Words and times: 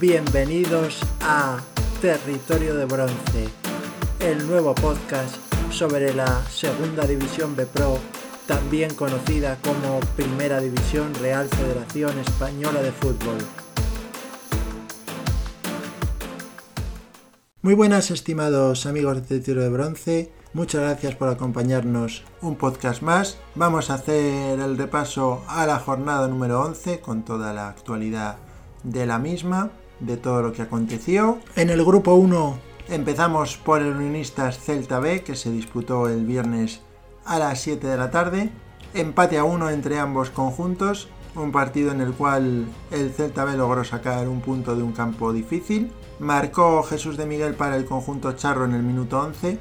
Bienvenidos 0.00 0.98
a 1.20 1.58
Territorio 2.00 2.74
de 2.74 2.86
Bronce, 2.86 3.48
el 4.20 4.46
nuevo 4.46 4.74
podcast 4.74 5.36
sobre 5.70 6.14
la 6.14 6.42
Segunda 6.46 7.06
División 7.06 7.54
B 7.54 7.66
Pro, 7.66 7.98
también 8.46 8.94
conocida 8.94 9.58
como 9.62 10.00
Primera 10.16 10.58
División 10.58 11.12
Real 11.16 11.46
Federación 11.48 12.18
Española 12.18 12.80
de 12.80 12.92
Fútbol. 12.92 13.36
Muy 17.60 17.74
buenas 17.74 18.10
estimados 18.10 18.86
amigos 18.86 19.16
de 19.16 19.20
Territorio 19.20 19.64
de 19.64 19.68
Bronce, 19.68 20.32
muchas 20.54 20.80
gracias 20.80 21.14
por 21.14 21.28
acompañarnos 21.28 22.24
un 22.40 22.56
podcast 22.56 23.02
más. 23.02 23.36
Vamos 23.54 23.90
a 23.90 23.94
hacer 23.94 24.60
el 24.60 24.78
repaso 24.78 25.44
a 25.46 25.66
la 25.66 25.78
jornada 25.78 26.26
número 26.26 26.62
11 26.62 27.00
con 27.00 27.22
toda 27.22 27.52
la 27.52 27.68
actualidad 27.68 28.38
de 28.82 29.04
la 29.04 29.18
misma, 29.18 29.70
de 30.00 30.16
todo 30.16 30.42
lo 30.42 30.52
que 30.52 30.62
aconteció. 30.62 31.38
En 31.56 31.70
el 31.70 31.84
grupo 31.84 32.14
1 32.14 32.58
empezamos 32.88 33.56
por 33.56 33.80
el 33.80 33.94
Unionistas 33.94 34.58
Celta 34.58 34.98
B, 34.98 35.22
que 35.22 35.36
se 35.36 35.50
disputó 35.50 36.08
el 36.08 36.24
viernes 36.24 36.80
a 37.24 37.38
las 37.38 37.60
7 37.60 37.86
de 37.86 37.96
la 37.96 38.10
tarde. 38.10 38.50
Empate 38.94 39.38
a 39.38 39.44
1 39.44 39.70
entre 39.70 39.98
ambos 39.98 40.30
conjuntos, 40.30 41.08
un 41.36 41.52
partido 41.52 41.92
en 41.92 42.00
el 42.00 42.12
cual 42.12 42.66
el 42.90 43.12
Celta 43.12 43.44
B 43.44 43.56
logró 43.56 43.84
sacar 43.84 44.28
un 44.28 44.40
punto 44.40 44.74
de 44.74 44.82
un 44.82 44.92
campo 44.92 45.32
difícil. 45.32 45.92
Marcó 46.18 46.82
Jesús 46.82 47.16
de 47.16 47.26
Miguel 47.26 47.54
para 47.54 47.76
el 47.76 47.84
conjunto 47.84 48.32
charro 48.32 48.64
en 48.64 48.74
el 48.74 48.82
minuto 48.82 49.20
11 49.20 49.58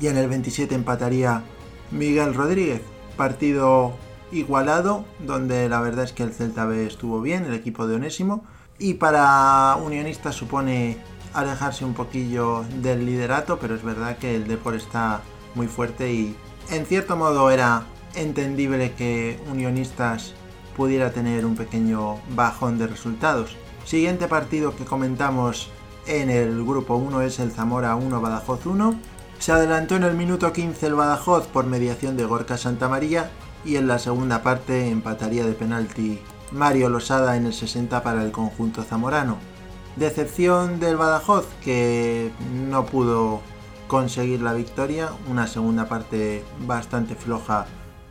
y 0.00 0.06
en 0.06 0.16
el 0.16 0.28
27 0.28 0.74
empataría 0.74 1.42
Miguel 1.90 2.34
Rodríguez. 2.34 2.82
Partido 3.16 3.94
igualado, 4.30 5.04
donde 5.18 5.68
la 5.68 5.80
verdad 5.80 6.04
es 6.04 6.12
que 6.12 6.22
el 6.22 6.32
Celta 6.32 6.66
B 6.66 6.86
estuvo 6.86 7.20
bien, 7.20 7.44
el 7.44 7.54
equipo 7.54 7.86
de 7.86 7.96
Onésimo, 7.96 8.44
y 8.78 8.94
para 8.94 9.76
Unionistas 9.76 10.34
supone 10.34 10.98
alejarse 11.34 11.84
un 11.84 11.94
poquillo 11.94 12.64
del 12.80 13.04
liderato, 13.04 13.58
pero 13.58 13.74
es 13.74 13.82
verdad 13.82 14.18
que 14.18 14.34
el 14.34 14.46
Depor 14.46 14.74
está 14.74 15.22
muy 15.54 15.66
fuerte 15.66 16.12
y 16.12 16.36
en 16.70 16.86
cierto 16.86 17.16
modo 17.16 17.50
era 17.50 17.84
entendible 18.14 18.92
que 18.92 19.40
Unionistas 19.50 20.34
pudiera 20.76 21.12
tener 21.12 21.44
un 21.44 21.56
pequeño 21.56 22.18
bajón 22.34 22.78
de 22.78 22.86
resultados. 22.86 23.56
Siguiente 23.84 24.28
partido 24.28 24.76
que 24.76 24.84
comentamos 24.84 25.70
en 26.06 26.30
el 26.30 26.64
grupo 26.64 26.96
1 26.96 27.22
es 27.22 27.38
el 27.38 27.50
Zamora 27.50 27.96
1 27.96 28.20
Badajoz 28.20 28.66
1. 28.66 28.98
Se 29.38 29.52
adelantó 29.52 29.96
en 29.96 30.04
el 30.04 30.14
minuto 30.14 30.52
15 30.52 30.86
el 30.86 30.94
Badajoz 30.94 31.46
por 31.46 31.66
mediación 31.66 32.16
de 32.16 32.24
Gorka 32.24 32.56
Santamaría 32.56 33.30
y 33.64 33.76
en 33.76 33.88
la 33.88 33.98
segunda 33.98 34.42
parte 34.42 34.88
empataría 34.88 35.44
de 35.44 35.52
penalti 35.52 36.20
Mario 36.52 36.88
Losada 36.88 37.36
en 37.36 37.46
el 37.46 37.52
60 37.52 38.02
para 38.02 38.24
el 38.24 38.32
conjunto 38.32 38.82
zamorano. 38.82 39.38
Decepción 39.96 40.80
del 40.80 40.96
Badajoz 40.96 41.46
que 41.62 42.30
no 42.68 42.86
pudo 42.86 43.40
conseguir 43.88 44.42
la 44.42 44.52
victoria, 44.52 45.10
una 45.28 45.46
segunda 45.46 45.88
parte 45.88 46.44
bastante 46.66 47.14
floja 47.14 47.66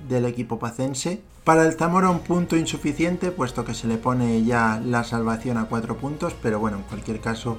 del 0.08 0.25
equipo 0.25 0.59
pacense. 0.59 1.21
Para 1.43 1.65
el 1.65 1.73
Zamora 1.73 2.09
un 2.09 2.19
punto 2.19 2.58
insuficiente 2.58 3.31
puesto 3.31 3.63
que 3.63 3.73
se 3.73 3.88
le 3.88 3.97
pone 3.97 4.43
ya 4.43 4.81
la 4.83 5.05
salvación 5.05 5.58
a 5.58 5.65
cuatro 5.65 5.97
puntos, 5.97 6.35
pero 6.41 6.59
bueno, 6.59 6.77
en 6.77 6.83
cualquier 6.83 7.21
caso 7.21 7.58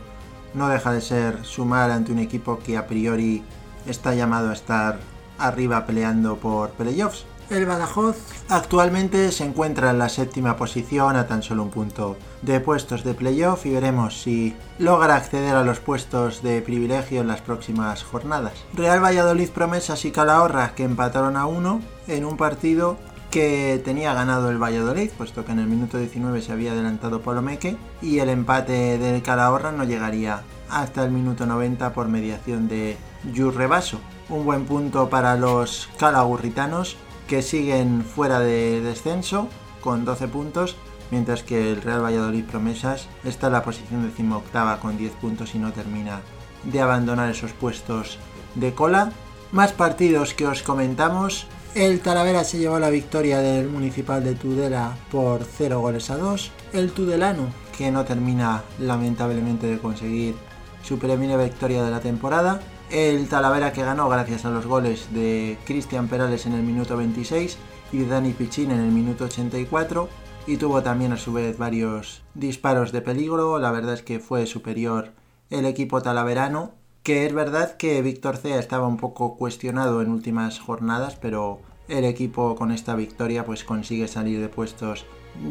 no 0.52 0.68
deja 0.68 0.92
de 0.92 1.00
ser 1.00 1.44
sumar 1.44 1.90
ante 1.90 2.12
un 2.12 2.18
equipo 2.18 2.58
que 2.58 2.76
a 2.76 2.86
priori 2.86 3.42
está 3.86 4.14
llamado 4.14 4.50
a 4.50 4.52
estar 4.52 5.00
arriba 5.38 5.86
peleando 5.86 6.36
por 6.36 6.70
playoffs. 6.70 7.24
El 7.50 7.64
Badajoz 7.64 8.16
actualmente 8.50 9.32
se 9.32 9.42
encuentra 9.42 9.91
en 9.91 9.98
la 9.98 10.10
séptima 10.10 10.58
posición 10.58 11.16
a 11.16 11.27
tan 11.27 11.42
solo 11.42 11.62
un 11.62 11.70
punto 11.70 12.18
de 12.42 12.60
puestos 12.60 13.05
de 13.05 13.14
playoff 13.14 13.64
y 13.64 13.70
veremos 13.70 14.20
si 14.20 14.55
logra 14.78 15.16
acceder 15.16 15.56
a 15.56 15.64
los 15.64 15.80
puestos 15.80 16.42
de 16.42 16.61
privilegio 16.61 17.23
en 17.23 17.27
las 17.27 17.40
próximas 17.40 18.02
jornadas. 18.02 18.52
Real 18.74 19.02
Valladolid 19.02 19.48
Promesas 19.48 20.05
y 20.05 20.11
Calahorra 20.11 20.74
que 20.74 20.84
empataron 20.84 21.39
a 21.39 21.46
uno 21.46 21.80
en 22.06 22.27
un 22.27 22.36
partido 22.36 22.98
que 23.30 23.80
tenía 23.83 24.12
ganado 24.12 24.50
el 24.50 24.62
Valladolid, 24.62 25.11
puesto 25.17 25.46
que 25.46 25.52
en 25.52 25.61
el 25.61 25.68
minuto 25.68 25.96
19 25.96 26.42
se 26.42 26.52
había 26.52 26.73
adelantado 26.73 27.23
Polomeque 27.23 27.78
y 28.02 28.18
el 28.18 28.28
empate 28.28 28.98
del 28.98 29.23
Calahorra 29.23 29.73
no 29.73 29.84
llegaría 29.84 30.42
hasta 30.68 31.02
el 31.02 31.12
minuto 31.12 31.46
90 31.46 31.94
por 31.94 32.08
mediación 32.08 32.68
de 32.68 32.98
Yurrebaso. 33.33 34.00
Un 34.28 34.44
buen 34.44 34.67
punto 34.67 35.08
para 35.08 35.36
los 35.36 35.89
calagurritanos 35.98 36.98
que 37.28 37.42
siguen 37.42 38.02
fuera 38.02 38.40
de 38.40 38.80
descenso 38.80 39.48
con 39.80 40.05
12 40.05 40.28
puntos, 40.28 40.77
mientras 41.11 41.42
que 41.42 41.72
el 41.72 41.83
Real 41.83 42.02
Valladolid 42.02 42.44
Promesas 42.44 43.08
está 43.22 43.46
en 43.46 43.52
la 43.52 43.62
posición 43.62 44.02
decimoctava 44.02 44.80
con 44.80 44.96
10 44.96 45.12
puntos 45.12 45.55
y 45.55 45.58
no 45.58 45.72
termina 45.72 46.22
de 46.64 46.80
abandonar 46.80 47.30
esos 47.30 47.52
puestos 47.52 48.18
de 48.55 48.74
cola. 48.74 49.12
Más 49.52 49.72
partidos 49.72 50.34
que 50.34 50.46
os 50.46 50.62
comentamos. 50.62 51.46
El 51.74 52.00
Talavera 52.00 52.44
se 52.44 52.58
llevó 52.58 52.78
la 52.78 52.90
victoria 52.90 53.38
del 53.38 53.68
Municipal 53.68 54.24
de 54.24 54.34
Tudela 54.34 54.96
por 55.11 55.44
0 55.44 55.80
goles 55.80 56.11
a 56.11 56.17
2. 56.17 56.50
El 56.72 56.92
Tudelano, 56.92 57.48
que 57.77 57.90
no 57.90 58.05
termina 58.05 58.64
lamentablemente 58.80 59.67
de 59.67 59.78
conseguir 59.78 60.34
su 60.83 60.98
primera 60.98 61.36
victoria 61.36 61.84
de 61.84 61.90
la 61.90 62.00
temporada, 62.00 62.61
el 62.90 63.28
Talavera 63.28 63.72
que 63.72 63.82
ganó 63.82 64.08
gracias 64.08 64.44
a 64.44 64.50
los 64.50 64.66
goles 64.66 65.08
de 65.12 65.58
Cristian 65.64 66.08
Perales 66.08 66.46
en 66.46 66.54
el 66.54 66.62
minuto 66.62 66.96
26 66.96 67.58
y 67.92 68.04
Dani 68.04 68.32
Pichín 68.32 68.70
en 68.70 68.80
el 68.80 68.90
minuto 68.90 69.24
84 69.24 70.08
y 70.46 70.56
tuvo 70.56 70.82
también 70.82 71.12
a 71.12 71.18
su 71.18 71.32
vez 71.32 71.58
varios 71.58 72.22
disparos 72.34 72.90
de 72.92 73.02
peligro. 73.02 73.58
La 73.58 73.70
verdad 73.70 73.94
es 73.94 74.02
que 74.02 74.20
fue 74.20 74.46
superior 74.46 75.12
el 75.50 75.66
equipo 75.66 76.00
talaverano, 76.00 76.72
que 77.02 77.26
es 77.26 77.34
verdad 77.34 77.76
que 77.76 78.00
Víctor 78.00 78.38
Cea 78.38 78.58
estaba 78.58 78.86
un 78.86 78.96
poco 78.96 79.36
cuestionado 79.36 80.00
en 80.00 80.10
últimas 80.10 80.58
jornadas, 80.58 81.16
pero 81.16 81.60
el 81.88 82.05
equipo 82.05 82.56
con 82.56 82.70
esta 82.70 82.94
victoria 82.94 83.44
pues 83.44 83.64
consigue 83.64 84.08
salir 84.08 84.40
de 84.40 84.48
puestos 84.48 85.05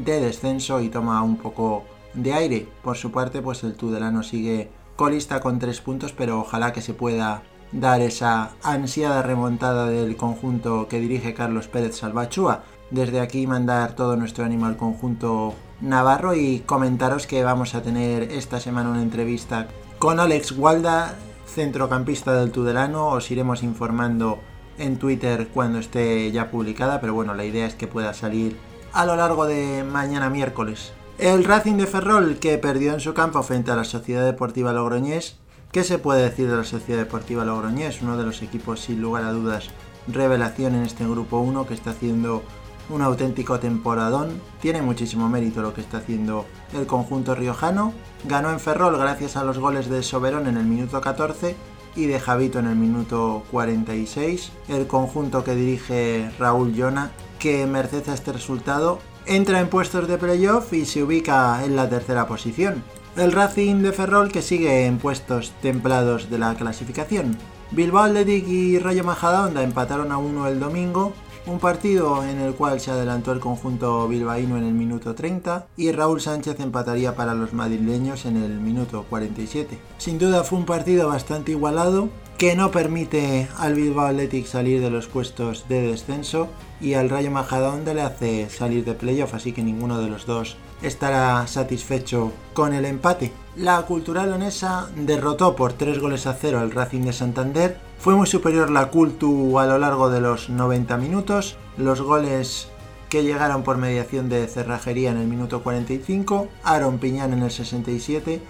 de 0.03 0.19
descenso 0.19 0.81
y 0.81 0.89
toma 0.89 1.21
un 1.21 1.37
poco 1.37 1.83
de 2.15 2.33
aire. 2.33 2.67
Por 2.83 2.97
su 2.97 3.11
parte, 3.11 3.41
pues 3.43 3.63
el 3.63 3.75
Tudelano 3.75 4.23
sigue 4.23 4.69
colista 4.97 5.39
con 5.39 5.59
tres 5.59 5.79
puntos, 5.79 6.11
pero 6.11 6.41
ojalá 6.41 6.73
que 6.73 6.81
se 6.81 6.93
pueda 6.93 7.43
dar 7.71 8.01
esa 8.01 8.51
ansiada 8.63 9.21
remontada 9.21 9.85
del 9.85 10.17
conjunto 10.17 10.87
que 10.89 10.99
dirige 10.99 11.33
Carlos 11.33 11.67
Pérez 11.69 11.95
Salvachúa. 11.95 12.63
Desde 12.89 13.21
aquí 13.21 13.47
mandar 13.47 13.93
todo 13.93 14.17
nuestro 14.17 14.43
ánimo 14.43 14.65
al 14.65 14.75
conjunto 14.75 15.53
navarro 15.79 16.33
y 16.33 16.59
comentaros 16.59 17.27
que 17.27 17.43
vamos 17.43 17.75
a 17.75 17.81
tener 17.81 18.23
esta 18.23 18.59
semana 18.59 18.89
una 18.89 19.01
entrevista 19.01 19.67
con 19.99 20.19
Alex 20.19 20.53
Walda, 20.53 21.15
centrocampista 21.45 22.33
del 22.33 22.51
Tudelano. 22.51 23.09
Os 23.09 23.29
iremos 23.29 23.63
informando 23.63 24.39
en 24.77 24.97
Twitter 24.97 25.49
cuando 25.53 25.79
esté 25.79 26.31
ya 26.31 26.49
publicada, 26.49 26.99
pero 27.01 27.13
bueno, 27.13 27.33
la 27.33 27.45
idea 27.45 27.67
es 27.67 27.75
que 27.75 27.87
pueda 27.87 28.13
salir 28.13 28.57
a 28.93 29.05
lo 29.05 29.15
largo 29.15 29.45
de 29.45 29.83
mañana 29.83 30.29
miércoles. 30.29 30.93
El 31.19 31.45
Racing 31.45 31.77
de 31.77 31.87
Ferrol, 31.87 32.37
que 32.37 32.59
perdió 32.59 32.93
en 32.93 32.99
su 32.99 33.15
campo 33.15 33.41
frente 33.41 33.71
a 33.71 33.75
la 33.75 33.85
Sociedad 33.85 34.23
Deportiva 34.23 34.71
Logroñés. 34.71 35.37
¿Qué 35.71 35.83
se 35.83 35.97
puede 35.97 36.21
decir 36.21 36.47
de 36.47 36.57
la 36.57 36.63
Sociedad 36.63 36.99
Deportiva 36.99 37.43
Logroñés? 37.43 38.03
Uno 38.03 38.17
de 38.17 38.23
los 38.23 38.43
equipos, 38.43 38.81
sin 38.81 39.01
lugar 39.01 39.23
a 39.23 39.31
dudas, 39.31 39.69
revelación 40.07 40.75
en 40.75 40.83
este 40.83 41.05
grupo 41.05 41.39
1 41.39 41.65
que 41.65 41.73
está 41.73 41.89
haciendo 41.89 42.43
un 42.91 43.01
auténtico 43.01 43.59
temporadón. 43.59 44.39
Tiene 44.61 44.83
muchísimo 44.83 45.27
mérito 45.27 45.63
lo 45.63 45.73
que 45.73 45.81
está 45.81 45.97
haciendo 45.97 46.45
el 46.73 46.85
conjunto 46.85 47.33
riojano. 47.33 47.93
Ganó 48.25 48.51
en 48.51 48.59
Ferrol 48.59 48.95
gracias 48.95 49.37
a 49.37 49.43
los 49.43 49.57
goles 49.57 49.89
de 49.89 50.03
Soberón 50.03 50.45
en 50.45 50.57
el 50.57 50.65
minuto 50.65 51.01
14 51.01 51.55
y 51.95 52.05
de 52.05 52.19
Javito 52.19 52.59
en 52.59 52.67
el 52.67 52.75
minuto 52.75 53.41
46. 53.49 54.51
El 54.67 54.85
conjunto 54.85 55.43
que 55.43 55.55
dirige 55.55 56.29
Raúl 56.37 56.73
Llona, 56.73 57.09
que 57.39 57.65
merced 57.65 58.07
a 58.07 58.13
este 58.13 58.33
resultado 58.33 58.99
entra 59.27 59.59
en 59.59 59.69
puestos 59.69 60.07
de 60.07 60.17
playoff 60.17 60.73
y 60.73 60.85
se 60.85 61.03
ubica 61.03 61.63
en 61.65 61.75
la 61.75 61.89
tercera 61.89 62.27
posición. 62.27 62.83
El 63.15 63.31
Racing 63.31 63.81
de 63.81 63.91
Ferrol 63.91 64.31
que 64.31 64.41
sigue 64.41 64.85
en 64.85 64.97
puestos 64.97 65.51
templados 65.61 66.29
de 66.29 66.37
la 66.37 66.55
clasificación. 66.55 67.37
Bilbao 67.71 68.03
Athletic 68.03 68.47
y 68.47 68.79
Rayo 68.79 69.03
Majadahonda 69.03 69.63
empataron 69.63 70.11
a 70.11 70.17
uno 70.17 70.47
el 70.47 70.59
domingo, 70.59 71.13
un 71.47 71.59
partido 71.59 72.23
en 72.23 72.39
el 72.39 72.53
cual 72.53 72.79
se 72.79 72.91
adelantó 72.91 73.31
el 73.31 73.39
conjunto 73.39 74.07
bilbaíno 74.07 74.57
en 74.57 74.63
el 74.63 74.73
minuto 74.73 75.15
30 75.15 75.67
y 75.77 75.91
Raúl 75.91 76.21
Sánchez 76.21 76.59
empataría 76.59 77.15
para 77.15 77.33
los 77.33 77.53
madrileños 77.53 78.25
en 78.25 78.37
el 78.37 78.59
minuto 78.59 79.05
47. 79.09 79.77
Sin 79.97 80.19
duda 80.19 80.43
fue 80.43 80.59
un 80.59 80.65
partido 80.65 81.07
bastante 81.07 81.51
igualado 81.51 82.09
que 82.37 82.55
no 82.55 82.69
permite 82.69 83.47
al 83.57 83.73
Bilbao 83.73 84.05
Athletic 84.05 84.45
salir 84.45 84.79
de 84.79 84.91
los 84.91 85.07
puestos 85.07 85.67
de 85.67 85.81
descenso 85.81 86.49
y 86.79 86.93
al 86.93 87.09
Rayo 87.09 87.31
Majadahonda 87.31 87.95
le 87.95 88.03
hace 88.03 88.47
salir 88.51 88.85
de 88.85 88.93
playoff, 88.93 89.33
así 89.33 89.53
que 89.53 89.63
ninguno 89.63 89.99
de 89.99 90.07
los 90.07 90.27
dos 90.27 90.55
estará 90.83 91.47
satisfecho 91.47 92.31
con 92.53 92.75
el 92.75 92.85
empate. 92.85 93.31
La 93.55 93.81
Cultural 93.81 94.29
Leonesa 94.29 94.87
derrotó 94.95 95.55
por 95.55 95.73
3 95.73 95.97
goles 95.97 96.27
a 96.27 96.35
0 96.35 96.59
al 96.59 96.69
Racing 96.69 97.01
de 97.01 97.13
Santander. 97.13 97.79
Fue 97.97 98.15
muy 98.15 98.27
superior 98.27 98.69
la 98.69 98.91
Cultu 98.91 99.57
a 99.57 99.65
lo 99.65 99.79
largo 99.79 100.11
de 100.11 100.21
los 100.21 100.51
90 100.51 100.95
minutos. 100.97 101.57
Los 101.75 102.01
goles 102.01 102.67
que 103.09 103.23
llegaron 103.23 103.63
por 103.63 103.77
mediación 103.77 104.29
de 104.29 104.47
Cerrajería 104.47 105.09
en 105.09 105.17
el 105.17 105.27
minuto 105.27 105.63
45, 105.63 106.49
Aaron 106.63 106.99
Piñán 106.99 107.33
en 107.33 107.41
el 107.41 107.51
67 107.51 108.41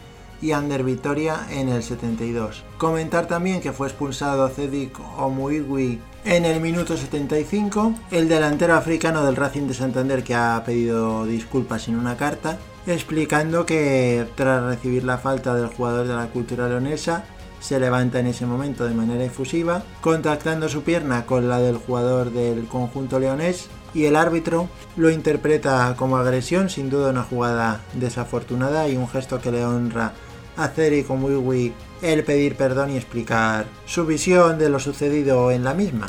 y 0.41 0.51
Ander 0.51 0.83
Vitoria 0.83 1.47
en 1.49 1.69
el 1.69 1.83
72. 1.83 2.63
Comentar 2.77 3.27
también 3.27 3.61
que 3.61 3.71
fue 3.71 3.87
expulsado 3.87 4.49
Cedik 4.49 4.99
Omuigui 5.17 5.99
en 6.25 6.43
el 6.43 6.59
minuto 6.59 6.97
75, 6.97 7.93
el 8.11 8.27
delantero 8.27 8.75
africano 8.75 9.23
del 9.23 9.37
Racing 9.37 9.67
de 9.67 9.73
Santander 9.73 10.23
que 10.23 10.35
ha 10.35 10.61
pedido 10.65 11.25
disculpas 11.25 11.87
en 11.87 11.95
una 11.95 12.17
carta, 12.17 12.57
explicando 12.85 13.65
que 13.65 14.27
tras 14.35 14.63
recibir 14.63 15.05
la 15.05 15.17
falta 15.17 15.55
del 15.55 15.67
jugador 15.67 16.05
de 16.05 16.15
la 16.15 16.27
cultura 16.27 16.67
leonesa, 16.67 17.23
se 17.59 17.79
levanta 17.79 18.19
en 18.19 18.27
ese 18.27 18.45
momento 18.45 18.85
de 18.85 18.93
manera 18.93 19.23
efusiva, 19.23 19.83
contactando 20.01 20.69
su 20.69 20.83
pierna 20.83 21.25
con 21.25 21.47
la 21.47 21.59
del 21.59 21.77
jugador 21.77 22.31
del 22.31 22.67
conjunto 22.67 23.19
leonés 23.19 23.69
y 23.93 24.05
el 24.05 24.15
árbitro 24.15 24.69
lo 24.95 25.09
interpreta 25.09 25.95
como 25.97 26.17
agresión, 26.17 26.69
sin 26.69 26.89
duda 26.89 27.09
una 27.09 27.23
jugada 27.23 27.81
desafortunada 27.93 28.87
y 28.89 28.97
un 28.97 29.07
gesto 29.07 29.39
que 29.39 29.51
le 29.51 29.65
honra 29.65 30.13
a 30.57 30.67
Ceri 30.69 31.05
Wiwi 31.07 31.73
el 32.01 32.23
pedir 32.23 32.55
perdón 32.55 32.91
y 32.91 32.97
explicar 32.97 33.65
su 33.85 34.05
visión 34.05 34.59
de 34.59 34.69
lo 34.69 34.79
sucedido 34.79 35.51
en 35.51 35.63
la 35.63 35.73
misma. 35.73 36.07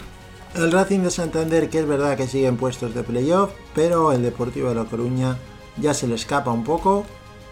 El 0.54 0.72
Racing 0.72 1.00
de 1.00 1.10
Santander, 1.10 1.68
que 1.70 1.78
es 1.78 1.86
verdad 1.86 2.16
que 2.16 2.26
sigue 2.26 2.46
en 2.46 2.56
puestos 2.56 2.94
de 2.94 3.02
playoff, 3.02 3.50
pero 3.74 4.12
el 4.12 4.22
Deportivo 4.22 4.70
de 4.70 4.74
La 4.74 4.84
Coruña 4.84 5.36
ya 5.76 5.94
se 5.94 6.08
le 6.08 6.14
escapa 6.14 6.50
un 6.50 6.64
poco 6.64 7.04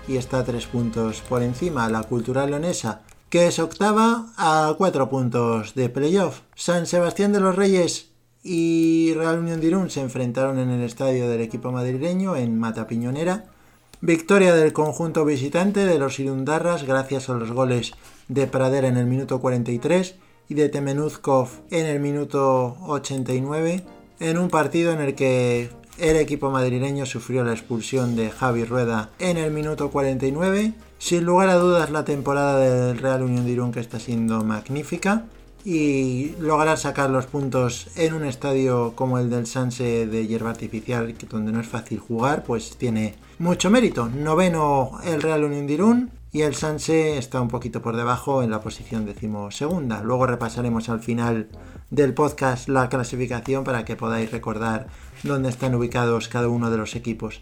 y 0.08 0.16
está 0.16 0.44
tres 0.44 0.66
puntos 0.66 1.22
por 1.28 1.43
encima. 1.43 1.88
La 1.88 2.02
Cultural 2.02 2.50
Leonesa, 2.50 3.02
que 3.28 3.46
es 3.46 3.58
octava 3.58 4.32
a 4.37 4.75
cuatro 4.78 5.08
puntos 5.08 5.75
de 5.75 5.88
playoff. 5.88 6.40
San 6.54 6.87
Sebastián 6.87 7.32
de 7.32 7.40
los 7.40 7.54
Reyes 7.54 8.10
y 8.43 9.12
Real 9.14 9.38
Unión 9.38 9.60
de 9.60 9.66
Irún 9.66 9.90
se 9.90 10.00
enfrentaron 10.00 10.58
en 10.58 10.70
el 10.70 10.82
estadio 10.82 11.28
del 11.28 11.40
equipo 11.40 11.72
madrileño 11.72 12.37
en 12.37 12.58
Matapiñonera. 12.58 13.46
Victoria 14.02 14.54
del 14.54 14.75
conjunto 14.75 15.25
visitante 15.25 15.87
de 15.87 15.98
los 15.98 16.20
Irundarras 16.20 16.84
gracias 16.84 17.31
a 17.31 17.34
los 17.34 17.50
goles 17.50 17.93
de 18.28 18.46
Pradera 18.46 18.88
en 18.88 18.98
el 18.98 19.06
minuto 19.06 19.40
43 19.40 20.16
y 20.50 20.54
de 20.54 20.69
Temenuzkov 20.69 21.48
en 21.70 21.87
el 21.87 21.98
minuto 22.00 22.76
89 22.87 23.84
en 24.20 24.38
un 24.38 24.50
partido 24.50 24.93
en 24.93 25.00
el 25.00 25.14
que 25.14 25.70
el 25.96 26.16
equipo 26.16 26.50
madrileño 26.50 27.06
sufrió 27.06 27.43
la 27.43 27.52
expulsión 27.52 28.16
de 28.16 28.31
Javi 28.31 28.64
Rueda 28.64 29.08
en 29.19 29.38
el 29.38 29.50
minuto 29.50 29.90
49. 29.90 30.75
Sin 30.98 31.25
lugar 31.25 31.48
a 31.48 31.54
dudas 31.54 31.90
la 31.90 32.04
temporada 32.04 32.58
del 32.58 32.98
Real 32.98 33.22
Unión 33.22 33.46
de 33.46 33.52
Irún 33.52 33.72
que 33.72 33.81
está 33.81 33.98
siendo 33.98 34.44
magnífica 34.44 35.25
y 35.69 36.37
lograr 36.39 36.79
sacar 36.79 37.11
los 37.11 37.27
puntos 37.27 37.89
en 37.97 38.15
un 38.15 38.25
estadio 38.25 38.93
como 38.95 39.19
el 39.19 39.31
del 39.31 39.49
Sanse 39.49 40.07
de 40.07 40.25
hierba 40.25 40.51
artificial, 40.51 41.13
donde 41.29 41.51
no 41.51 41.61
es 41.61 41.67
fácil 41.67 41.99
jugar, 41.99 42.45
pues 42.45 42.77
tiene 42.79 43.17
mucho 43.41 43.69
mérito. 43.69 44.09
Noveno 44.09 44.93
el 45.03 45.21
Real 45.21 45.43
Unión 45.43 45.67
de 45.67 46.07
y 46.31 46.43
el 46.43 46.55
Sanse 46.55 47.19
está 47.19 47.41
un 47.41 47.49
poquito 47.49 47.83
por 47.83 47.97
debajo 47.97 48.45
en 48.45 48.53
la 48.53 48.61
posición 48.61 49.07
decimosegunda. 49.07 50.05
Luego 50.05 50.29
repasaremos 50.29 50.89
al 50.89 51.01
final 51.01 51.49
del 51.91 52.15
podcast 52.15 52.69
la 52.69 52.89
clasificación 52.89 53.65
para 53.65 53.85
que 53.85 53.97
podáis 53.97 54.31
recordar 54.31 54.87
dónde 55.25 55.49
están 55.49 55.75
ubicados 55.75 56.29
cada 56.29 56.47
uno 56.47 56.71
de 56.71 56.77
los 56.77 56.95
equipos. 56.95 57.41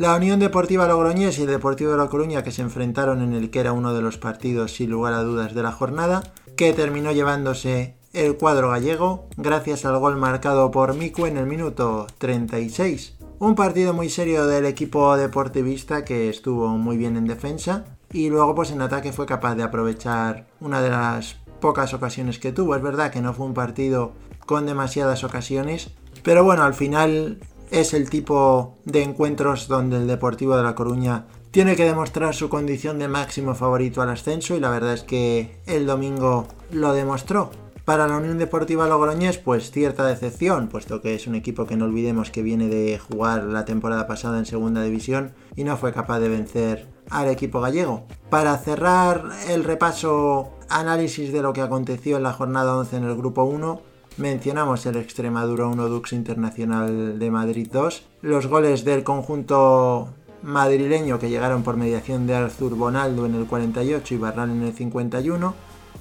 La 0.00 0.16
Unión 0.16 0.40
Deportiva 0.40 0.88
Logroñés 0.88 1.38
y 1.38 1.42
el 1.42 1.48
Deportivo 1.48 1.90
de 1.90 1.98
La 1.98 2.08
Coruña 2.08 2.42
que 2.42 2.52
se 2.52 2.62
enfrentaron 2.62 3.20
en 3.20 3.34
el 3.34 3.50
que 3.50 3.60
era 3.60 3.74
uno 3.74 3.92
de 3.92 4.00
los 4.00 4.16
partidos 4.16 4.72
sin 4.72 4.88
lugar 4.88 5.12
a 5.12 5.22
dudas 5.22 5.52
de 5.52 5.62
la 5.62 5.72
jornada 5.72 6.22
que 6.56 6.72
terminó 6.72 7.12
llevándose 7.12 7.96
el 8.14 8.38
cuadro 8.38 8.70
gallego 8.70 9.28
gracias 9.36 9.84
al 9.84 9.98
gol 9.98 10.16
marcado 10.16 10.70
por 10.70 10.94
Miku 10.94 11.26
en 11.26 11.36
el 11.36 11.44
minuto 11.44 12.06
36. 12.16 13.18
Un 13.40 13.54
partido 13.54 13.92
muy 13.92 14.08
serio 14.08 14.46
del 14.46 14.64
equipo 14.64 15.14
deportivista 15.18 16.02
que 16.02 16.30
estuvo 16.30 16.68
muy 16.68 16.96
bien 16.96 17.18
en 17.18 17.26
defensa 17.26 17.84
y 18.10 18.30
luego 18.30 18.54
pues 18.54 18.70
en 18.70 18.80
ataque 18.80 19.12
fue 19.12 19.26
capaz 19.26 19.54
de 19.54 19.64
aprovechar 19.64 20.46
una 20.60 20.80
de 20.80 20.88
las 20.88 21.36
pocas 21.60 21.92
ocasiones 21.92 22.38
que 22.38 22.52
tuvo. 22.52 22.74
Es 22.74 22.80
verdad 22.80 23.10
que 23.10 23.20
no 23.20 23.34
fue 23.34 23.44
un 23.44 23.52
partido 23.52 24.14
con 24.46 24.64
demasiadas 24.64 25.24
ocasiones, 25.24 25.90
pero 26.22 26.42
bueno, 26.42 26.62
al 26.62 26.72
final 26.72 27.38
es 27.70 27.94
el 27.94 28.10
tipo 28.10 28.78
de 28.84 29.02
encuentros 29.02 29.68
donde 29.68 29.96
el 29.96 30.06
Deportivo 30.06 30.56
de 30.56 30.62
La 30.62 30.74
Coruña 30.74 31.26
tiene 31.50 31.76
que 31.76 31.84
demostrar 31.84 32.34
su 32.34 32.48
condición 32.48 32.98
de 32.98 33.08
máximo 33.08 33.54
favorito 33.54 34.02
al 34.02 34.10
ascenso 34.10 34.56
y 34.56 34.60
la 34.60 34.70
verdad 34.70 34.94
es 34.94 35.02
que 35.02 35.60
el 35.66 35.86
domingo 35.86 36.46
lo 36.70 36.92
demostró. 36.92 37.50
Para 37.84 38.06
la 38.06 38.18
Unión 38.18 38.38
Deportiva 38.38 38.86
Logroñés, 38.86 39.38
pues 39.38 39.72
cierta 39.72 40.06
decepción, 40.06 40.68
puesto 40.68 41.00
que 41.00 41.14
es 41.14 41.26
un 41.26 41.34
equipo 41.34 41.66
que 41.66 41.76
no 41.76 41.86
olvidemos 41.86 42.30
que 42.30 42.42
viene 42.42 42.68
de 42.68 42.98
jugar 42.98 43.44
la 43.44 43.64
temporada 43.64 44.06
pasada 44.06 44.38
en 44.38 44.46
segunda 44.46 44.82
división 44.82 45.32
y 45.56 45.64
no 45.64 45.76
fue 45.76 45.92
capaz 45.92 46.20
de 46.20 46.28
vencer 46.28 46.86
al 47.08 47.28
equipo 47.28 47.60
gallego. 47.60 48.06
Para 48.28 48.56
cerrar 48.58 49.24
el 49.48 49.64
repaso 49.64 50.50
análisis 50.68 51.32
de 51.32 51.42
lo 51.42 51.52
que 51.52 51.62
aconteció 51.62 52.18
en 52.18 52.22
la 52.22 52.32
jornada 52.32 52.76
11 52.76 52.96
en 52.96 53.04
el 53.04 53.16
grupo 53.16 53.42
1, 53.42 53.80
mencionamos 54.20 54.84
el 54.84 54.96
Extremadura 54.96 55.66
1 55.66 55.88
Dux 55.88 56.12
Internacional 56.12 57.18
de 57.18 57.30
Madrid 57.30 57.68
2, 57.72 58.02
los 58.22 58.46
goles 58.46 58.84
del 58.84 59.02
conjunto 59.02 60.10
madrileño 60.42 61.18
que 61.18 61.30
llegaron 61.30 61.62
por 61.62 61.76
mediación 61.76 62.26
de 62.26 62.34
Arthur 62.34 62.74
Bonaldo 62.74 63.24
en 63.24 63.34
el 63.34 63.46
48 63.46 64.14
y 64.14 64.18
Barral 64.18 64.50
en 64.50 64.62
el 64.62 64.74
51. 64.74 65.54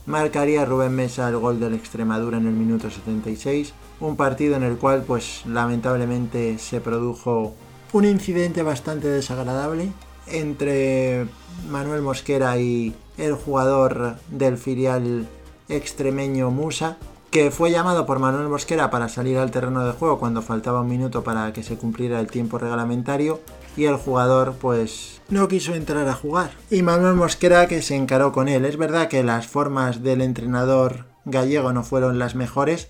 Marcaría 0.06 0.66
Rubén 0.66 0.96
Mesa 0.96 1.30
el 1.30 1.38
gol 1.38 1.60
del 1.60 1.74
Extremadura 1.74 2.38
en 2.38 2.48
el 2.48 2.54
minuto 2.54 2.90
76. 2.90 3.74
Un 4.02 4.18
partido 4.18 4.56
en 4.56 4.64
el 4.64 4.78
cual 4.78 5.04
pues 5.08 5.44
lamentablemente 5.46 6.58
se 6.58 6.82
produjo 6.82 7.54
un 7.94 8.06
incidente 8.06 8.64
bastante 8.64 9.08
desagradable 9.08 9.92
entre 10.28 11.26
Manuel 11.70 12.02
Mosquera 12.02 12.58
y 12.58 12.94
el 13.18 13.34
jugador 13.34 14.18
del 14.30 14.58
filial 14.58 15.28
extremeño 15.70 16.52
Musa, 16.52 16.98
que 17.32 17.52
fue 17.52 17.72
llamado 17.72 18.06
por 18.06 18.20
Manuel 18.20 18.50
Mosquera 18.50 18.90
para 18.90 19.10
salir 19.10 19.38
al 19.38 19.52
terreno 19.52 19.86
de 19.86 19.94
juego 19.94 20.20
cuando 20.20 20.42
faltaba 20.42 20.82
un 20.82 20.90
minuto 20.90 21.24
para 21.24 21.54
que 21.54 21.64
se 21.64 21.78
cumpliera 21.78 22.20
el 22.20 22.28
tiempo 22.28 22.58
reglamentario 22.58 23.40
y 23.78 23.86
el 23.86 23.96
jugador 23.96 24.56
pues 24.60 25.22
no 25.30 25.48
quiso 25.48 25.76
entrar 25.76 26.08
a 26.08 26.14
jugar. 26.14 26.52
Y 26.72 26.82
Manuel 26.82 27.16
Mosquera 27.16 27.68
que 27.68 27.82
se 27.82 27.96
encaró 27.96 28.32
con 28.32 28.48
él. 28.48 28.66
Es 28.66 28.78
verdad 28.78 29.08
que 29.08 29.24
las 29.24 29.48
formas 29.48 30.02
del 30.02 30.22
entrenador 30.22 31.06
gallego 31.26 31.72
no 31.72 31.84
fueron 31.84 32.18
las 32.18 32.34
mejores, 32.34 32.90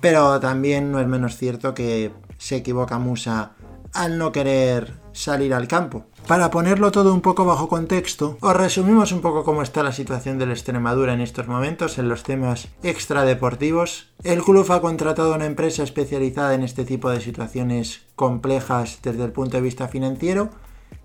pero 0.00 0.40
también 0.40 0.90
no 0.90 0.98
es 0.98 1.06
menos 1.06 1.36
cierto 1.36 1.74
que 1.74 2.10
se 2.38 2.56
equivoca 2.56 2.98
Musa 2.98 3.52
al 3.92 4.18
no 4.18 4.32
querer 4.32 4.94
salir 5.12 5.54
al 5.54 5.68
campo. 5.68 6.06
Para 6.30 6.52
ponerlo 6.52 6.92
todo 6.92 7.12
un 7.12 7.22
poco 7.22 7.44
bajo 7.44 7.68
contexto, 7.68 8.38
os 8.40 8.54
resumimos 8.54 9.10
un 9.10 9.20
poco 9.20 9.42
cómo 9.42 9.62
está 9.62 9.82
la 9.82 9.90
situación 9.90 10.38
del 10.38 10.52
Extremadura 10.52 11.12
en 11.12 11.20
estos 11.20 11.48
momentos 11.48 11.98
en 11.98 12.08
los 12.08 12.22
temas 12.22 12.68
extradeportivos. 12.84 14.12
El 14.22 14.40
club 14.44 14.70
ha 14.70 14.80
contratado 14.80 15.34
una 15.34 15.46
empresa 15.46 15.82
especializada 15.82 16.54
en 16.54 16.62
este 16.62 16.84
tipo 16.84 17.10
de 17.10 17.20
situaciones 17.20 18.02
complejas 18.14 19.00
desde 19.02 19.24
el 19.24 19.32
punto 19.32 19.56
de 19.56 19.64
vista 19.64 19.88
financiero 19.88 20.50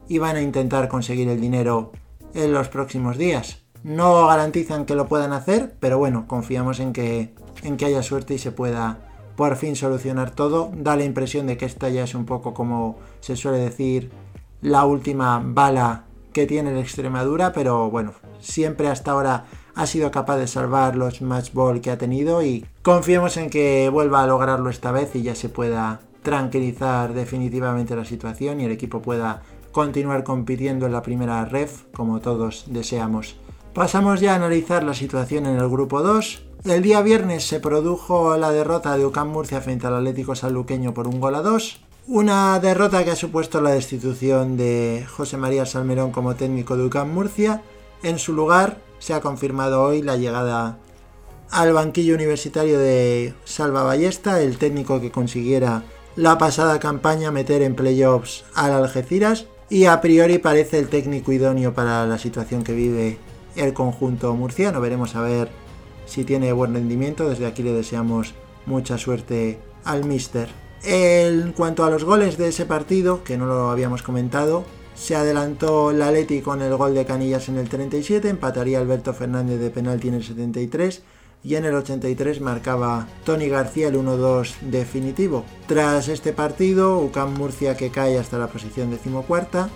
y 0.08 0.20
van 0.20 0.36
a 0.36 0.44
intentar 0.44 0.90
conseguir 0.90 1.28
el 1.30 1.42
dinero 1.42 1.92
en 2.36 2.54
los 2.54 2.70
próximos 2.70 3.18
días. 3.18 3.64
No 3.82 4.28
garantizan 4.28 4.86
que 4.86 4.94
lo 4.94 5.08
puedan 5.08 5.34
hacer, 5.34 5.76
pero 5.80 5.98
bueno, 5.98 6.28
confiamos 6.28 6.80
en 6.80 6.94
que, 6.94 7.34
en 7.64 7.78
que 7.78 7.86
haya 7.86 8.04
suerte 8.04 8.36
y 8.36 8.38
se 8.38 8.52
pueda 8.52 9.00
por 9.36 9.56
fin 9.56 9.76
solucionar 9.76 10.30
todo. 10.30 10.72
Da 10.76 10.96
la 10.96 11.04
impresión 11.04 11.48
de 11.48 11.58
que 11.58 11.66
esta 11.66 11.90
ya 11.90 12.04
es 12.04 12.14
un 12.14 12.28
poco 12.28 12.54
como 12.54 13.00
se 13.22 13.36
suele 13.36 13.58
decir 13.58 14.12
la 14.66 14.84
última 14.86 15.40
bala 15.46 16.06
que 16.34 16.48
tiene 16.48 16.72
el 16.72 16.80
Extremadura, 16.80 17.54
pero 17.54 17.92
bueno, 17.92 18.14
siempre 18.40 18.88
hasta 18.88 19.12
ahora 19.12 19.46
ha 19.76 19.86
sido 19.86 20.10
capaz 20.10 20.38
de 20.38 20.48
salvar 20.48 20.96
los 20.96 21.22
match 21.22 21.54
ball 21.54 21.82
que 21.82 21.92
ha 21.92 22.00
tenido 22.00 22.42
y 22.42 22.66
confiemos 22.82 23.38
en 23.38 23.52
que 23.52 23.90
vuelva 23.90 24.24
a 24.24 24.28
lograrlo 24.28 24.72
esta 24.72 24.92
vez 24.92 25.16
y 25.16 25.22
ya 25.22 25.36
se 25.36 25.50
pueda 25.50 26.02
tranquilizar 26.24 27.14
definitivamente 27.14 27.96
la 27.96 28.06
situación 28.06 28.60
y 28.60 28.66
el 28.66 28.72
equipo 28.72 29.04
pueda 29.04 29.44
continuar 29.72 30.24
compitiendo 30.24 30.88
en 30.88 30.94
la 30.94 31.04
primera 31.04 31.46
ref 31.46 31.84
como 31.94 32.20
todos 32.20 32.66
deseamos. 32.68 33.36
Pasamos 33.76 34.20
ya 34.20 34.34
a 34.34 34.38
analizar 34.38 34.84
la 34.84 34.96
situación 34.96 35.46
en 35.46 35.58
el 35.58 35.70
grupo 35.70 36.02
2. 36.02 36.44
El 36.64 36.82
día 36.82 37.04
viernes 37.04 37.48
se 37.48 37.60
produjo 37.60 38.36
la 38.38 38.50
derrota 38.50 38.98
de 38.98 39.06
UCAM 39.06 39.30
Murcia 39.30 39.62
frente 39.62 39.86
al 39.86 39.98
Atlético 39.98 40.34
Sanluqueño 40.34 40.96
por 40.96 41.08
un 41.08 41.20
gol 41.20 41.36
a 41.36 41.42
dos. 41.42 41.85
Una 42.08 42.60
derrota 42.60 43.04
que 43.04 43.10
ha 43.10 43.16
supuesto 43.16 43.62
la 43.62 43.72
destitución 43.72 44.58
de 44.58 45.08
José 45.10 45.38
María 45.38 45.66
Salmerón 45.66 46.12
como 46.12 46.36
técnico 46.36 46.78
de 46.78 46.86
UCAM 46.86 47.12
Murcia. 47.12 47.64
En 48.04 48.20
su 48.20 48.34
lugar 48.34 48.78
se 49.00 49.16
ha 49.16 49.22
confirmado 49.22 49.82
hoy 49.82 50.04
la 50.04 50.16
llegada 50.16 50.78
al 51.50 51.74
banquillo 51.74 52.14
universitario 52.14 52.78
de 52.78 53.34
Salva 53.44 53.82
Ballesta, 53.82 54.40
el 54.40 54.60
técnico 54.60 55.02
que 55.02 55.10
consiguiera 55.10 55.82
la 56.16 56.38
pasada 56.38 56.80
campaña 56.80 57.32
meter 57.32 57.64
en 57.64 57.74
playoffs 57.74 58.46
al 58.54 58.74
Algeciras 58.74 59.48
y 59.68 59.86
a 59.86 60.00
priori 60.00 60.38
parece 60.38 60.78
el 60.78 60.90
técnico 60.90 61.32
idóneo 61.32 61.74
para 61.74 62.06
la 62.06 62.20
situación 62.20 62.64
que 62.64 62.74
vive 62.74 63.18
el 63.56 63.74
conjunto 63.74 64.32
murciano. 64.36 64.80
Veremos 64.80 65.16
a 65.16 65.22
ver 65.22 65.50
si 66.06 66.24
tiene 66.24 66.54
buen 66.54 66.76
rendimiento. 66.76 67.28
Desde 67.28 67.48
aquí 67.48 67.64
le 67.64 67.74
deseamos 67.74 68.36
mucha 68.68 69.00
suerte 69.00 69.58
al 69.84 70.06
Mister. 70.06 70.65
En 70.88 71.52
cuanto 71.54 71.84
a 71.84 71.90
los 71.90 72.04
goles 72.04 72.38
de 72.38 72.50
ese 72.50 72.68
partido, 72.68 73.24
que 73.24 73.38
no 73.38 73.48
lo 73.48 73.72
habíamos 73.72 74.04
comentado, 74.04 74.66
Se 74.96 75.14
adelantó 75.14 75.92
el 75.92 76.02
Atleti 76.02 76.40
con 76.40 76.62
el 76.62 76.74
gol 76.78 76.96
de 76.96 77.06
Canillas 77.06 77.50
en 77.50 77.58
el 77.58 77.68
37, 77.68 78.30
empataría 78.30 78.80
Alberto 78.80 79.14
Fernández 79.14 79.60
de 79.60 79.70
penalti 79.70 80.08
en 80.08 80.14
el 80.14 80.24
73 80.24 81.04
y 81.44 81.56
en 81.56 81.66
el 81.66 81.76
83 81.76 82.40
marcaba 82.40 83.06
Tony 83.26 83.50
García 83.50 83.90
el 83.90 83.96
1-2 83.96 84.62
definitivo. 84.62 85.44
Tras 85.68 86.08
este 86.08 86.32
partido, 86.32 87.00
UCAM 87.00 87.34
Murcia 87.34 87.76
que 87.76 87.92
cae 87.92 88.18
hasta 88.18 88.38
la 88.38 88.48
posición 88.48 88.90
decimocuarta 88.90 89.70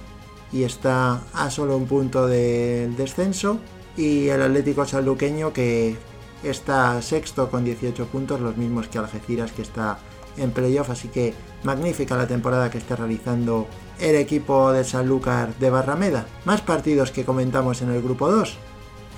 y 0.53 0.63
está 0.63 1.21
a 1.33 1.49
solo 1.51 1.75
un 1.75 1.85
punto 1.85 2.25
del 2.25 2.95
descenso 2.95 3.59
y 3.97 4.29
el 4.29 4.41
Atlético 4.41 4.85
Sanluqueño 4.85 5.51
que 5.51 5.97
está 6.43 7.01
sexto 7.01 7.51
con 7.51 7.65
18 7.65 8.05
puntos, 8.05 8.39
los 8.39 8.55
mismos 8.55 8.87
que 8.87 8.99
Algeciras 8.99 9.51
que 9.51 9.63
está 9.63 9.99
en 10.37 10.51
playoff, 10.51 10.89
así 10.89 11.07
que 11.07 11.33
magnífica 11.63 12.17
la 12.17 12.27
temporada 12.27 12.69
que 12.69 12.77
está 12.77 12.95
realizando 12.95 13.67
el 13.99 14.15
equipo 14.15 14.71
de 14.71 14.83
Sanlúcar 14.83 15.55
de 15.55 15.69
Barrameda. 15.69 16.25
Más 16.45 16.61
partidos 16.61 17.11
que 17.11 17.25
comentamos 17.25 17.81
en 17.81 17.91
el 17.91 18.01
grupo 18.01 18.31
2. 18.31 18.57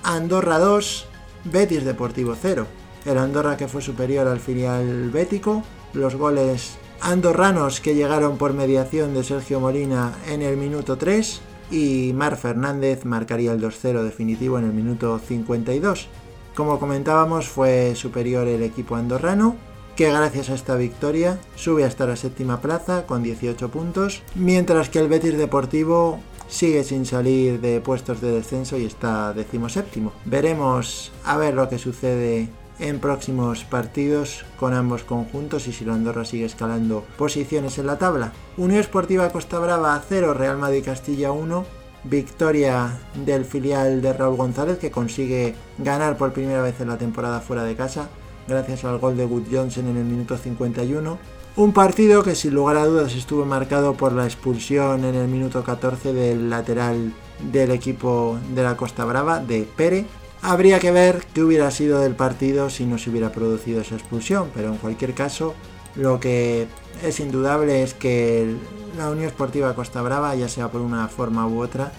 Andorra 0.03 0.59
2, 0.59 1.07
Betis 1.45 1.85
Deportivo 1.85 2.35
0. 2.39 2.65
El 3.05 3.17
Andorra 3.17 3.57
que 3.57 3.67
fue 3.67 3.81
superior 3.81 4.27
al 4.27 4.39
filial 4.39 5.09
bético, 5.11 5.63
los 5.93 6.15
goles 6.15 6.77
andorranos 7.01 7.79
que 7.79 7.95
llegaron 7.95 8.37
por 8.37 8.53
mediación 8.53 9.13
de 9.13 9.23
Sergio 9.23 9.59
Molina 9.59 10.13
en 10.27 10.41
el 10.41 10.55
minuto 10.55 10.97
3 10.97 11.41
y 11.71 12.11
Mar 12.13 12.37
Fernández 12.37 13.05
marcaría 13.05 13.53
el 13.53 13.61
2-0 13.61 14.03
definitivo 14.03 14.59
en 14.59 14.65
el 14.65 14.73
minuto 14.73 15.19
52. 15.19 16.07
Como 16.55 16.79
comentábamos 16.79 17.47
fue 17.47 17.95
superior 17.95 18.47
el 18.47 18.61
equipo 18.61 18.95
andorrano 18.95 19.55
que 19.95 20.09
gracias 20.11 20.49
a 20.49 20.55
esta 20.55 20.75
victoria 20.75 21.39
sube 21.55 21.83
hasta 21.83 22.07
la 22.07 22.15
séptima 22.15 22.61
plaza 22.61 23.05
con 23.05 23.23
18 23.23 23.69
puntos, 23.69 24.21
mientras 24.35 24.89
que 24.89 24.99
el 24.99 25.07
Betis 25.07 25.37
Deportivo 25.37 26.19
sigue 26.47 26.83
sin 26.83 27.05
salir 27.05 27.61
de 27.61 27.79
puestos 27.81 28.21
de 28.21 28.31
descenso 28.31 28.77
y 28.77 28.85
está 28.85 29.33
decimoséptimo. 29.33 30.11
Veremos 30.25 31.11
a 31.23 31.37
ver 31.37 31.53
lo 31.53 31.69
que 31.69 31.77
sucede 31.77 32.49
en 32.79 32.99
próximos 32.99 33.63
partidos 33.63 34.43
con 34.59 34.73
ambos 34.73 35.03
conjuntos 35.03 35.67
y 35.67 35.71
si 35.71 35.85
la 35.85 35.93
Andorra 35.93 36.25
sigue 36.25 36.45
escalando 36.45 37.05
posiciones 37.17 37.77
en 37.77 37.87
la 37.87 37.97
tabla. 37.97 38.33
Unión 38.57 38.79
Esportiva 38.79 39.31
Costa 39.31 39.59
Brava 39.59 40.01
0, 40.07 40.33
Real 40.33 40.57
Madrid 40.57 40.83
Castilla 40.83 41.31
1, 41.31 41.65
victoria 42.03 42.99
del 43.23 43.45
filial 43.45 44.01
de 44.01 44.13
Raúl 44.13 44.35
González 44.35 44.79
que 44.79 44.91
consigue 44.91 45.55
ganar 45.77 46.17
por 46.17 46.33
primera 46.33 46.63
vez 46.63 46.81
en 46.81 46.87
la 46.87 46.97
temporada 46.97 47.39
fuera 47.39 47.63
de 47.63 47.75
casa 47.75 48.09
gracias 48.51 48.83
al 48.83 48.99
gol 48.99 49.15
de 49.15 49.25
Wood 49.25 49.45
Johnson 49.51 49.87
en 49.87 49.97
el 49.97 50.03
minuto 50.03 50.37
51. 50.37 51.17
Un 51.55 51.73
partido 51.73 52.23
que 52.23 52.35
sin 52.35 52.53
lugar 52.53 52.77
a 52.77 52.85
dudas 52.85 53.15
estuvo 53.15 53.45
marcado 53.45 53.93
por 53.93 54.11
la 54.13 54.25
expulsión 54.25 55.05
en 55.05 55.15
el 55.15 55.27
minuto 55.27 55.63
14 55.63 56.13
del 56.13 56.49
lateral 56.49 57.13
del 57.51 57.71
equipo 57.71 58.37
de 58.53 58.63
la 58.63 58.77
Costa 58.77 59.05
Brava, 59.05 59.39
de 59.39 59.67
Pere. 59.75 60.05
Habría 60.41 60.79
que 60.79 60.91
ver 60.91 61.25
qué 61.33 61.43
hubiera 61.43 61.71
sido 61.71 61.99
del 61.99 62.15
partido 62.15 62.69
si 62.69 62.85
no 62.85 62.97
se 62.97 63.09
hubiera 63.09 63.31
producido 63.31 63.81
esa 63.81 63.95
expulsión, 63.95 64.49
pero 64.53 64.69
en 64.69 64.77
cualquier 64.77 65.13
caso 65.13 65.53
lo 65.95 66.19
que 66.19 66.67
es 67.03 67.19
indudable 67.19 67.83
es 67.83 67.93
que 67.93 68.55
la 68.97 69.09
Unión 69.09 69.27
Esportiva 69.27 69.75
Costa 69.75 70.01
Brava, 70.01 70.35
ya 70.35 70.49
sea 70.49 70.69
por 70.69 70.81
una 70.81 71.07
forma 71.07 71.47
u 71.47 71.61
otra, 71.61 71.91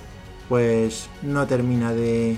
pues 0.48 1.08
no 1.22 1.46
termina 1.46 1.92
de 1.92 2.36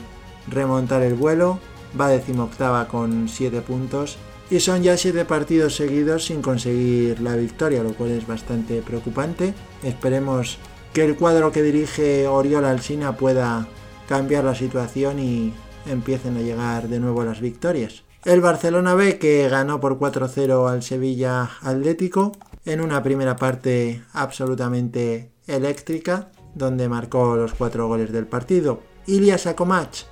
remontar 0.49 1.03
el 1.03 1.15
vuelo 1.15 1.59
va 1.99 2.09
decimoctava 2.09 2.89
con 2.89 3.29
7 3.29 3.61
puntos 3.63 4.17
y 4.51 4.61
son 4.61 4.83
ya 4.83 4.97
7 4.97 5.25
partidos 5.25 5.77
seguidos 5.77 6.27
sin 6.27 6.43
conseguir 6.43 7.21
la 7.21 7.37
victoria, 7.37 7.83
lo 7.83 7.95
cual 7.95 8.11
es 8.11 8.27
bastante 8.27 8.83
preocupante. 8.83 9.55
Esperemos 9.83 10.59
que 10.93 11.05
el 11.05 11.17
cuadro 11.17 11.51
que 11.51 11.63
dirige 11.63 12.29
Oriol 12.29 12.65
Alsina 12.65 13.17
pueda 13.17 13.67
cambiar 14.09 14.45
la 14.45 14.55
situación 14.55 15.19
y 15.19 15.53
empiecen 15.87 16.37
a 16.37 16.41
llegar 16.41 16.89
de 16.89 17.01
nuevo 17.01 17.25
las 17.25 17.41
victorias. 17.41 18.05
El 18.25 18.41
Barcelona 18.41 18.95
B 18.95 19.19
que 19.19 19.49
ganó 19.49 19.81
por 19.81 19.99
4-0 19.99 20.71
al 20.71 20.83
Sevilla 20.83 21.51
Atlético 21.61 22.33
en 22.65 22.81
una 22.81 23.03
primera 23.03 23.37
parte 23.37 24.03
absolutamente 24.13 25.31
eléctrica 25.47 26.31
donde 26.55 26.89
marcó 26.89 27.37
los 27.37 27.53
cuatro 27.55 27.89
goles 27.89 28.13
del 28.13 28.27
partido. 28.27 28.81
Ilya 29.07 29.37
Sakomach 29.37 30.05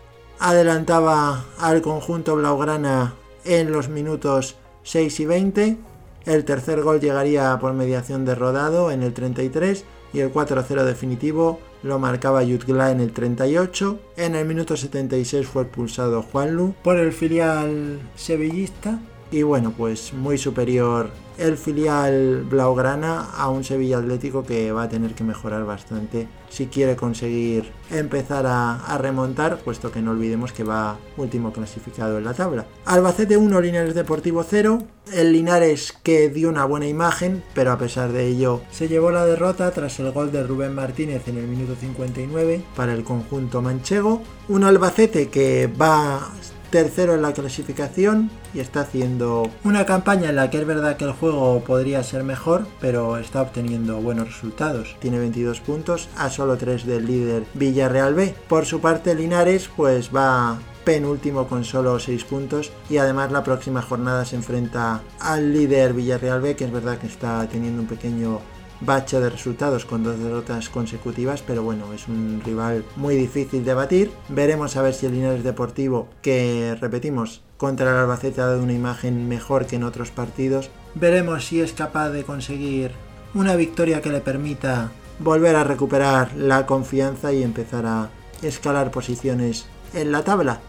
adelantaba 0.42 1.44
al 1.60 1.82
conjunto 1.82 2.34
blaugrana 2.34 3.14
en 3.44 3.70
los 3.70 3.88
minutos 3.88 4.56
6 4.82 5.20
y 5.20 5.26
20. 5.26 5.78
El 6.24 6.44
tercer 6.44 6.82
gol 6.82 7.00
llegaría 7.00 7.56
por 7.60 7.72
mediación 7.74 8.24
de 8.24 8.34
Rodado 8.34 8.90
en 8.90 9.04
el 9.04 9.14
33 9.14 9.84
y 10.12 10.18
el 10.18 10.32
4-0 10.32 10.82
definitivo 10.82 11.60
lo 11.84 12.00
marcaba 12.00 12.42
Yutgla 12.42 12.90
en 12.90 13.00
el 13.00 13.12
38. 13.12 14.00
En 14.16 14.34
el 14.34 14.44
minuto 14.44 14.76
76 14.76 15.46
fue 15.46 15.62
expulsado 15.62 16.22
Juanlu 16.22 16.74
por 16.82 16.96
el 16.96 17.12
filial 17.12 18.00
sevillista 18.16 18.98
y 19.32 19.42
bueno, 19.42 19.72
pues 19.76 20.12
muy 20.12 20.36
superior 20.36 21.10
el 21.38 21.56
filial 21.56 22.44
Blaugrana 22.48 23.30
a 23.34 23.48
un 23.48 23.64
Sevilla 23.64 23.98
Atlético 23.98 24.44
que 24.44 24.70
va 24.72 24.84
a 24.84 24.88
tener 24.88 25.14
que 25.14 25.24
mejorar 25.24 25.64
bastante 25.64 26.28
si 26.50 26.66
quiere 26.66 26.96
conseguir 26.96 27.72
empezar 27.90 28.44
a, 28.46 28.98
remontar, 28.98 29.58
puesto 29.60 29.90
que 29.90 30.02
no 30.02 30.10
olvidemos 30.10 30.52
que 30.52 30.64
va 30.64 30.98
último 31.16 31.50
clasificado 31.50 32.18
en 32.18 32.24
la 32.24 32.34
tabla. 32.34 32.66
Albacete 32.84 33.38
1, 33.38 33.60
Linares 33.60 33.94
Deportivo 33.94 34.44
0. 34.46 34.82
El 35.14 35.32
Linares 35.32 35.94
que 36.02 36.28
dio 36.28 36.50
una 36.50 36.66
buena 36.66 36.86
imagen, 36.86 37.42
pero 37.54 37.72
a 37.72 37.78
pesar 37.78 38.12
de 38.12 38.26
ello 38.26 38.60
se 38.70 38.86
llevó 38.86 39.10
la 39.10 39.24
derrota 39.24 39.70
tras 39.70 39.98
el 39.98 40.12
gol 40.12 40.30
de 40.30 40.42
Rubén 40.42 40.74
Martínez 40.74 41.26
en 41.26 41.38
el 41.38 41.48
minuto 41.48 41.74
59 41.74 42.62
para 42.76 42.92
el 42.92 43.02
conjunto 43.02 43.62
manchego. 43.62 44.22
Un 44.48 44.64
Albacete 44.64 45.28
que 45.28 45.68
va 45.68 46.32
tercero 46.72 47.14
en 47.14 47.22
la 47.22 47.34
clasificación 47.34 48.30
y 48.52 48.58
está 48.58 48.80
haciendo 48.80 49.48
una 49.62 49.86
campaña 49.86 50.30
en 50.30 50.36
la 50.36 50.50
que 50.50 50.58
es 50.58 50.66
verdad 50.66 50.96
que 50.96 51.04
el 51.04 51.12
juego 51.12 51.62
podría 51.62 52.02
ser 52.02 52.24
mejor, 52.24 52.66
pero 52.80 53.18
está 53.18 53.42
obteniendo 53.42 54.00
buenos 54.00 54.28
resultados. 54.28 54.96
Tiene 54.98 55.20
22 55.20 55.60
puntos 55.60 56.08
a 56.16 56.30
solo 56.30 56.56
3 56.56 56.84
del 56.86 57.06
líder 57.06 57.44
Villarreal 57.54 58.14
B. 58.14 58.34
Por 58.48 58.64
su 58.66 58.80
parte 58.80 59.14
Linares 59.14 59.70
pues 59.76 60.10
va 60.14 60.58
penúltimo 60.84 61.46
con 61.46 61.64
solo 61.64 62.00
6 62.00 62.24
puntos 62.24 62.72
y 62.90 62.96
además 62.96 63.30
la 63.30 63.44
próxima 63.44 63.82
jornada 63.82 64.24
se 64.24 64.36
enfrenta 64.36 65.02
al 65.20 65.52
líder 65.52 65.92
Villarreal 65.92 66.40
B 66.40 66.56
que 66.56 66.64
es 66.64 66.72
verdad 66.72 66.98
que 66.98 67.06
está 67.06 67.46
teniendo 67.48 67.82
un 67.82 67.88
pequeño 67.88 68.40
bache 68.84 69.20
de 69.20 69.30
resultados 69.30 69.84
con 69.84 70.02
dos 70.02 70.18
derrotas 70.18 70.68
consecutivas, 70.68 71.42
pero 71.46 71.62
bueno, 71.62 71.92
es 71.92 72.08
un 72.08 72.42
rival 72.44 72.84
muy 72.96 73.14
difícil 73.14 73.64
de 73.64 73.74
batir. 73.74 74.10
Veremos 74.28 74.76
a 74.76 74.82
ver 74.82 74.94
si 74.94 75.06
el 75.06 75.12
Linares 75.12 75.44
Deportivo, 75.44 76.08
que 76.20 76.76
repetimos, 76.80 77.42
contra 77.56 77.90
el 77.90 77.96
Albacete 77.96 78.40
ha 78.40 78.46
dado 78.46 78.62
una 78.62 78.72
imagen 78.72 79.28
mejor 79.28 79.66
que 79.66 79.76
en 79.76 79.84
otros 79.84 80.10
partidos. 80.10 80.70
Veremos 80.94 81.46
si 81.46 81.60
es 81.60 81.72
capaz 81.72 82.10
de 82.10 82.24
conseguir 82.24 82.92
una 83.34 83.56
victoria 83.56 84.02
que 84.02 84.10
le 84.10 84.20
permita 84.20 84.90
volver 85.18 85.56
a 85.56 85.64
recuperar 85.64 86.34
la 86.34 86.66
confianza 86.66 87.32
y 87.32 87.42
empezar 87.42 87.86
a 87.86 88.10
escalar 88.42 88.90
posiciones 88.90 89.66
en 89.94 90.10
la 90.10 90.24
tabla. 90.24 90.60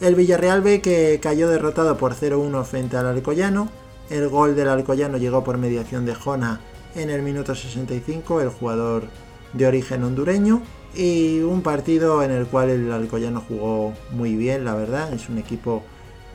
El 0.00 0.16
Villarreal 0.16 0.62
B 0.62 0.80
que 0.80 1.20
cayó 1.22 1.48
derrotado 1.48 1.96
por 1.96 2.14
0-1 2.14 2.64
frente 2.64 2.96
al 2.96 3.06
Alcoyano. 3.06 3.68
El 4.10 4.28
gol 4.28 4.56
del 4.56 4.68
Alcoyano 4.68 5.16
llegó 5.16 5.44
por 5.44 5.58
mediación 5.58 6.04
de 6.04 6.14
Jona 6.14 6.60
en 6.94 7.10
el 7.10 7.22
minuto 7.22 7.54
65, 7.54 8.40
el 8.40 8.48
jugador 8.48 9.04
de 9.52 9.66
origen 9.66 10.04
hondureño. 10.04 10.62
Y 10.94 11.40
un 11.40 11.62
partido 11.62 12.22
en 12.22 12.30
el 12.30 12.46
cual 12.46 12.68
el 12.68 12.92
Alcoyano 12.92 13.42
jugó 13.46 13.94
muy 14.10 14.36
bien, 14.36 14.64
la 14.64 14.74
verdad. 14.74 15.12
Es 15.12 15.28
un 15.28 15.38
equipo 15.38 15.82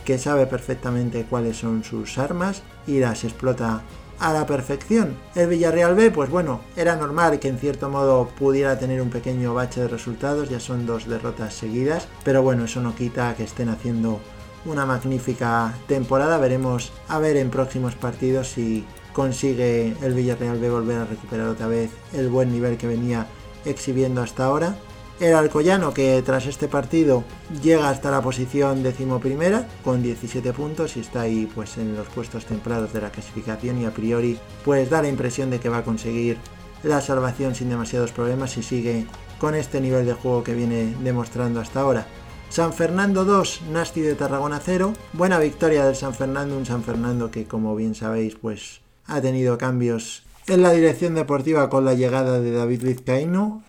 que 0.03 0.17
sabe 0.17 0.47
perfectamente 0.47 1.25
cuáles 1.29 1.57
son 1.57 1.83
sus 1.83 2.17
armas 2.17 2.63
y 2.87 2.99
las 2.99 3.23
explota 3.23 3.83
a 4.19 4.33
la 4.33 4.45
perfección. 4.45 5.15
El 5.35 5.49
Villarreal 5.49 5.95
B, 5.95 6.11
pues 6.11 6.29
bueno, 6.29 6.61
era 6.75 6.95
normal 6.95 7.39
que 7.39 7.49
en 7.49 7.59
cierto 7.59 7.89
modo 7.89 8.29
pudiera 8.29 8.79
tener 8.79 9.01
un 9.01 9.09
pequeño 9.09 9.53
bache 9.53 9.81
de 9.81 9.87
resultados, 9.87 10.49
ya 10.49 10.59
son 10.59 10.85
dos 10.85 11.07
derrotas 11.07 11.53
seguidas, 11.53 12.07
pero 12.23 12.41
bueno, 12.41 12.65
eso 12.65 12.81
no 12.81 12.95
quita 12.95 13.35
que 13.35 13.43
estén 13.43 13.69
haciendo 13.69 14.19
una 14.65 14.85
magnífica 14.85 15.73
temporada. 15.87 16.37
Veremos 16.37 16.91
a 17.07 17.19
ver 17.19 17.37
en 17.37 17.49
próximos 17.49 17.95
partidos 17.95 18.49
si 18.49 18.85
consigue 19.17 19.95
el 20.03 20.13
Villarreal 20.13 20.59
B 20.59 20.69
volver 20.69 20.97
a 20.99 21.05
recuperar 21.05 21.47
otra 21.47 21.65
vez 21.65 21.89
el 22.13 22.29
buen 22.29 22.51
nivel 22.51 22.77
que 22.77 22.85
venía 22.85 23.25
exhibiendo 23.65 24.21
hasta 24.21 24.45
ahora. 24.45 24.75
El 25.19 25.33
Alcoyano 25.33 25.91
que 25.91 26.21
tras 26.23 26.45
este 26.45 26.67
partido 26.67 27.23
llega 27.63 27.89
hasta 27.89 28.11
la 28.11 28.21
posición 28.21 28.83
decimoprimera 28.83 29.67
con 29.83 30.03
17 30.03 30.53
puntos 30.53 30.97
y 30.97 30.99
está 30.99 31.21
ahí 31.21 31.49
pues 31.55 31.79
en 31.79 31.95
los 31.95 32.07
puestos 32.09 32.45
templados 32.45 32.93
de 32.93 33.01
la 33.01 33.09
clasificación 33.09 33.81
y 33.81 33.85
a 33.85 33.91
priori 33.91 34.37
pues 34.63 34.87
da 34.87 35.01
la 35.01 35.09
impresión 35.09 35.49
de 35.49 35.59
que 35.59 35.69
va 35.69 35.79
a 35.79 35.83
conseguir 35.83 36.37
la 36.83 37.01
salvación 37.01 37.55
sin 37.55 37.69
demasiados 37.69 38.11
problemas 38.11 38.55
y 38.57 38.61
sigue 38.61 39.07
con 39.39 39.55
este 39.55 39.81
nivel 39.81 40.05
de 40.05 40.13
juego 40.13 40.43
que 40.43 40.53
viene 40.53 40.95
demostrando 41.01 41.59
hasta 41.59 41.79
ahora. 41.79 42.05
San 42.49 42.71
Fernando 42.71 43.25
2, 43.25 43.63
Nasti 43.71 44.01
de 44.01 44.13
Tarragona 44.13 44.61
0. 44.63 44.93
Buena 45.13 45.39
victoria 45.39 45.85
del 45.87 45.95
San 45.95 46.13
Fernando, 46.13 46.55
un 46.55 46.67
San 46.67 46.83
Fernando 46.83 47.31
que 47.31 47.45
como 47.45 47.75
bien 47.75 47.95
sabéis 47.95 48.35
pues 48.35 48.85
ha 49.07 49.21
tenido 49.21 49.57
cambios 49.57 50.23
en 50.47 50.61
la 50.61 50.71
dirección 50.71 51.15
deportiva 51.15 51.69
con 51.69 51.85
la 51.85 51.93
llegada 51.93 52.39
de 52.39 52.51
David 52.51 52.83
Vizcaíno. 52.83 53.63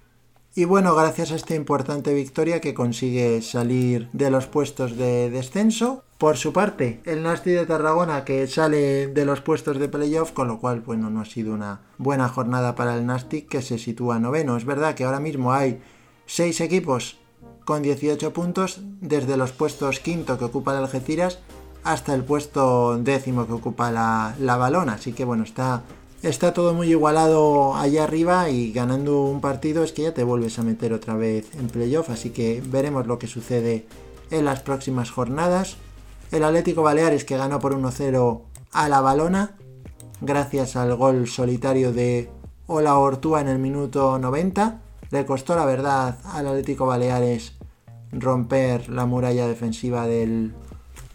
Y 0.54 0.64
bueno, 0.64 0.94
gracias 0.94 1.30
a 1.30 1.36
esta 1.36 1.54
importante 1.54 2.12
victoria 2.14 2.60
que 2.60 2.74
consigue 2.74 3.42
salir 3.42 4.08
de 4.12 4.30
los 4.30 4.46
puestos 4.46 4.96
de 4.96 5.30
descenso. 5.30 6.04
Por 6.18 6.36
su 6.36 6.52
parte, 6.52 7.00
el 7.04 7.22
Nasti 7.22 7.50
de 7.50 7.64
Tarragona 7.64 8.24
que 8.24 8.46
sale 8.48 9.06
de 9.06 9.24
los 9.24 9.40
puestos 9.40 9.78
de 9.78 9.88
playoff, 9.88 10.32
con 10.32 10.48
lo 10.48 10.58
cual, 10.58 10.80
bueno, 10.80 11.10
no 11.10 11.20
ha 11.20 11.24
sido 11.24 11.54
una 11.54 11.82
buena 11.96 12.28
jornada 12.28 12.74
para 12.74 12.96
el 12.96 13.06
Nasti 13.06 13.42
que 13.42 13.62
se 13.62 13.78
sitúa 13.78 14.18
noveno. 14.18 14.56
Es 14.56 14.64
verdad 14.64 14.94
que 14.94 15.04
ahora 15.04 15.20
mismo 15.20 15.52
hay 15.52 15.80
seis 16.26 16.60
equipos 16.60 17.18
con 17.64 17.82
18 17.82 18.32
puntos 18.32 18.80
desde 19.00 19.36
los 19.36 19.52
puestos 19.52 20.00
quinto 20.00 20.38
que 20.38 20.46
ocupa 20.46 20.72
el 20.72 20.78
Algeciras 20.78 21.38
hasta 21.88 22.14
el 22.14 22.22
puesto 22.22 22.98
décimo 22.98 23.46
que 23.46 23.54
ocupa 23.54 23.90
la, 23.90 24.34
la 24.38 24.56
Balona. 24.56 24.94
Así 24.94 25.12
que 25.12 25.24
bueno, 25.24 25.44
está 25.44 25.82
está 26.22 26.52
todo 26.52 26.74
muy 26.74 26.90
igualado 26.90 27.76
allá 27.76 28.04
arriba 28.04 28.50
y 28.50 28.72
ganando 28.72 29.22
un 29.22 29.40
partido 29.40 29.84
es 29.84 29.92
que 29.92 30.02
ya 30.02 30.14
te 30.14 30.24
vuelves 30.24 30.58
a 30.58 30.62
meter 30.62 30.92
otra 30.92 31.14
vez 31.14 31.54
en 31.54 31.68
playoff, 31.68 32.10
así 32.10 32.30
que 32.30 32.62
veremos 32.66 33.06
lo 33.06 33.18
que 33.18 33.26
sucede 33.26 33.86
en 34.30 34.44
las 34.44 34.60
próximas 34.60 35.10
jornadas. 35.10 35.76
El 36.30 36.44
Atlético 36.44 36.82
Baleares 36.82 37.24
que 37.24 37.36
ganó 37.36 37.58
por 37.60 37.74
1-0 37.74 38.42
a 38.72 38.88
la 38.88 39.00
Balona, 39.00 39.56
gracias 40.20 40.76
al 40.76 40.94
gol 40.94 41.26
solitario 41.26 41.92
de 41.92 42.28
Ola 42.66 42.98
Ortúa 42.98 43.40
en 43.40 43.48
el 43.48 43.58
minuto 43.58 44.18
90. 44.18 44.82
Le 45.10 45.24
costó 45.24 45.56
la 45.56 45.64
verdad 45.64 46.18
al 46.24 46.48
Atlético 46.48 46.84
Baleares 46.84 47.54
romper 48.12 48.90
la 48.90 49.06
muralla 49.06 49.46
defensiva 49.46 50.06
del 50.06 50.52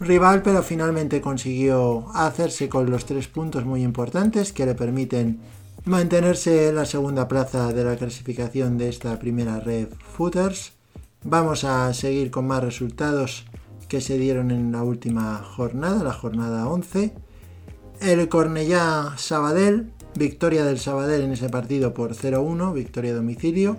rival, 0.00 0.42
pero 0.42 0.62
finalmente 0.62 1.20
consiguió 1.20 2.08
hacerse 2.14 2.68
con 2.68 2.90
los 2.90 3.04
tres 3.04 3.28
puntos 3.28 3.64
muy 3.64 3.82
importantes 3.82 4.52
que 4.52 4.66
le 4.66 4.74
permiten 4.74 5.40
mantenerse 5.84 6.68
en 6.68 6.76
la 6.76 6.86
segunda 6.86 7.28
plaza 7.28 7.72
de 7.72 7.84
la 7.84 7.96
clasificación 7.96 8.78
de 8.78 8.88
esta 8.88 9.18
primera 9.18 9.60
red 9.60 9.88
Footers. 10.16 10.72
Vamos 11.22 11.64
a 11.64 11.92
seguir 11.94 12.30
con 12.30 12.46
más 12.46 12.62
resultados 12.62 13.44
que 13.88 14.00
se 14.00 14.18
dieron 14.18 14.50
en 14.50 14.72
la 14.72 14.82
última 14.82 15.38
jornada, 15.38 16.02
la 16.02 16.12
jornada 16.12 16.68
11. 16.68 17.12
El 18.00 18.28
Cornellá 18.28 19.14
Sabadell, 19.16 19.92
victoria 20.16 20.64
del 20.64 20.78
Sabadell 20.78 21.22
en 21.22 21.32
ese 21.32 21.48
partido 21.48 21.94
por 21.94 22.14
0-1, 22.14 22.72
victoria 22.72 23.12
a 23.12 23.16
domicilio, 23.16 23.76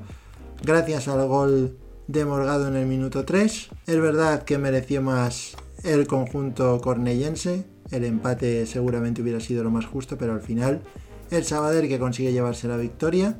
gracias 0.63 1.07
al 1.07 1.27
gol 1.27 1.77
de 2.07 2.25
Morgado 2.25 2.67
en 2.67 2.75
el 2.75 2.85
minuto 2.85 3.25
3. 3.25 3.69
Es 3.87 3.99
verdad 3.99 4.43
que 4.43 4.57
mereció 4.57 5.01
más 5.01 5.55
el 5.85 6.07
conjunto 6.07 6.81
cornellense. 6.81 7.65
El 7.91 8.03
empate 8.03 8.65
seguramente 8.65 9.21
hubiera 9.21 9.39
sido 9.39 9.63
lo 9.63 9.71
más 9.71 9.85
justo, 9.85 10.17
pero 10.17 10.33
al 10.33 10.41
final 10.41 10.81
el 11.31 11.43
Sabadell 11.43 11.87
que 11.87 11.99
consigue 11.99 12.33
llevarse 12.33 12.67
la 12.67 12.77
victoria 12.77 13.39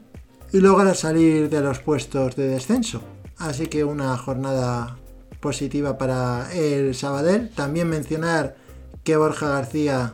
y 0.52 0.60
logra 0.60 0.94
salir 0.94 1.50
de 1.50 1.62
los 1.62 1.80
puestos 1.80 2.36
de 2.36 2.48
descenso. 2.48 3.02
Así 3.38 3.68
que 3.68 3.84
una 3.84 4.16
jornada 4.18 4.98
positiva 5.40 5.98
para 5.98 6.52
el 6.54 6.96
Sabadell. 6.96 7.50
También 7.50 7.90
mencionar 7.90 8.56
que 9.04 9.18
Borja 9.18 9.50
García, 9.50 10.14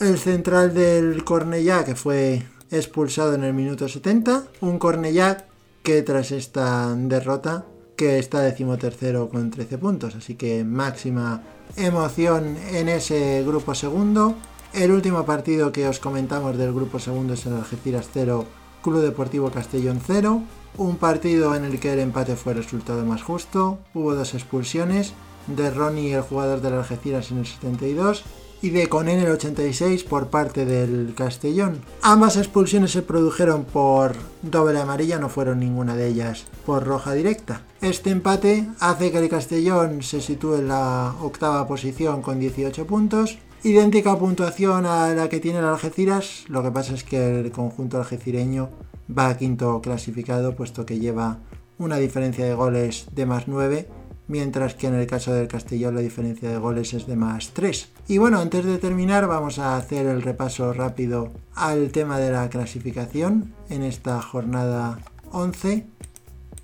el 0.00 0.18
central 0.18 0.74
del 0.74 1.24
Cornellá, 1.24 1.84
que 1.84 1.94
fue 1.94 2.42
expulsado 2.70 3.34
en 3.34 3.44
el 3.44 3.54
minuto 3.54 3.88
70. 3.88 4.44
Un 4.60 4.78
Cornellá 4.78 5.46
que 5.82 6.02
tras 6.02 6.32
esta 6.32 6.94
derrota, 6.94 7.64
que 7.96 8.18
está 8.18 8.40
decimotercero 8.40 9.28
con 9.28 9.50
13 9.50 9.78
puntos. 9.78 10.14
Así 10.16 10.34
que 10.34 10.64
máxima 10.64 11.42
emoción 11.76 12.56
en 12.72 12.88
ese 12.88 13.42
grupo 13.44 13.74
segundo. 13.74 14.34
El 14.72 14.92
último 14.92 15.24
partido 15.24 15.72
que 15.72 15.88
os 15.88 15.98
comentamos 15.98 16.56
del 16.56 16.72
grupo 16.72 16.98
segundo 16.98 17.34
es 17.34 17.46
el 17.46 17.54
Algeciras 17.54 18.08
0, 18.12 18.44
Club 18.82 19.00
Deportivo 19.00 19.50
Castellón 19.50 20.00
0. 20.06 20.42
Un 20.78 20.96
partido 20.96 21.54
en 21.54 21.64
el 21.64 21.80
que 21.80 21.92
el 21.92 22.00
empate 22.00 22.36
fue 22.36 22.52
el 22.52 22.62
resultado 22.62 23.04
más 23.04 23.22
justo. 23.22 23.78
Hubo 23.94 24.14
dos 24.14 24.34
expulsiones 24.34 25.14
de 25.46 25.70
Ronnie, 25.70 26.14
el 26.14 26.22
jugador 26.22 26.60
del 26.60 26.74
Algeciras, 26.74 27.30
en 27.30 27.38
el 27.38 27.46
72 27.46 28.24
y 28.62 28.70
de 28.70 28.88
Con 28.88 29.08
el 29.08 29.28
86 29.30 30.04
por 30.04 30.28
parte 30.28 30.64
del 30.64 31.14
Castellón. 31.14 31.80
Ambas 32.02 32.36
expulsiones 32.36 32.90
se 32.90 33.02
produjeron 33.02 33.64
por 33.64 34.12
doble 34.42 34.78
amarilla, 34.78 35.18
no 35.18 35.28
fueron 35.28 35.60
ninguna 35.60 35.96
de 35.96 36.08
ellas 36.08 36.44
por 36.64 36.84
roja 36.84 37.12
directa. 37.12 37.62
Este 37.80 38.10
empate 38.10 38.68
hace 38.80 39.12
que 39.12 39.18
el 39.18 39.28
Castellón 39.28 40.02
se 40.02 40.20
sitúe 40.20 40.56
en 40.56 40.68
la 40.68 41.14
octava 41.20 41.68
posición 41.68 42.22
con 42.22 42.40
18 42.40 42.86
puntos. 42.86 43.38
Idéntica 43.62 44.18
puntuación 44.18 44.86
a 44.86 45.08
la 45.08 45.28
que 45.28 45.40
tiene 45.40 45.58
el 45.58 45.64
Algeciras, 45.64 46.44
lo 46.48 46.62
que 46.62 46.70
pasa 46.70 46.94
es 46.94 47.04
que 47.04 47.40
el 47.40 47.50
conjunto 47.50 47.98
algecireño 47.98 48.70
va 49.10 49.28
a 49.28 49.36
quinto 49.36 49.80
clasificado 49.80 50.54
puesto 50.54 50.86
que 50.86 50.98
lleva 50.98 51.38
una 51.78 51.96
diferencia 51.96 52.44
de 52.44 52.54
goles 52.54 53.06
de 53.12 53.26
más 53.26 53.48
9 53.48 53.88
mientras 54.28 54.74
que 54.74 54.86
en 54.86 54.94
el 54.94 55.06
caso 55.06 55.32
del 55.32 55.48
Castellón 55.48 55.94
la 55.94 56.00
diferencia 56.00 56.48
de 56.48 56.58
goles 56.58 56.94
es 56.94 57.06
de 57.06 57.16
más 57.16 57.50
3. 57.52 57.88
Y 58.08 58.18
bueno, 58.18 58.38
antes 58.40 58.64
de 58.64 58.78
terminar 58.78 59.26
vamos 59.26 59.58
a 59.58 59.76
hacer 59.76 60.06
el 60.06 60.22
repaso 60.22 60.72
rápido 60.72 61.32
al 61.54 61.90
tema 61.92 62.18
de 62.18 62.30
la 62.30 62.48
clasificación 62.48 63.52
en 63.68 63.82
esta 63.82 64.20
jornada 64.22 64.98
11. 65.32 65.86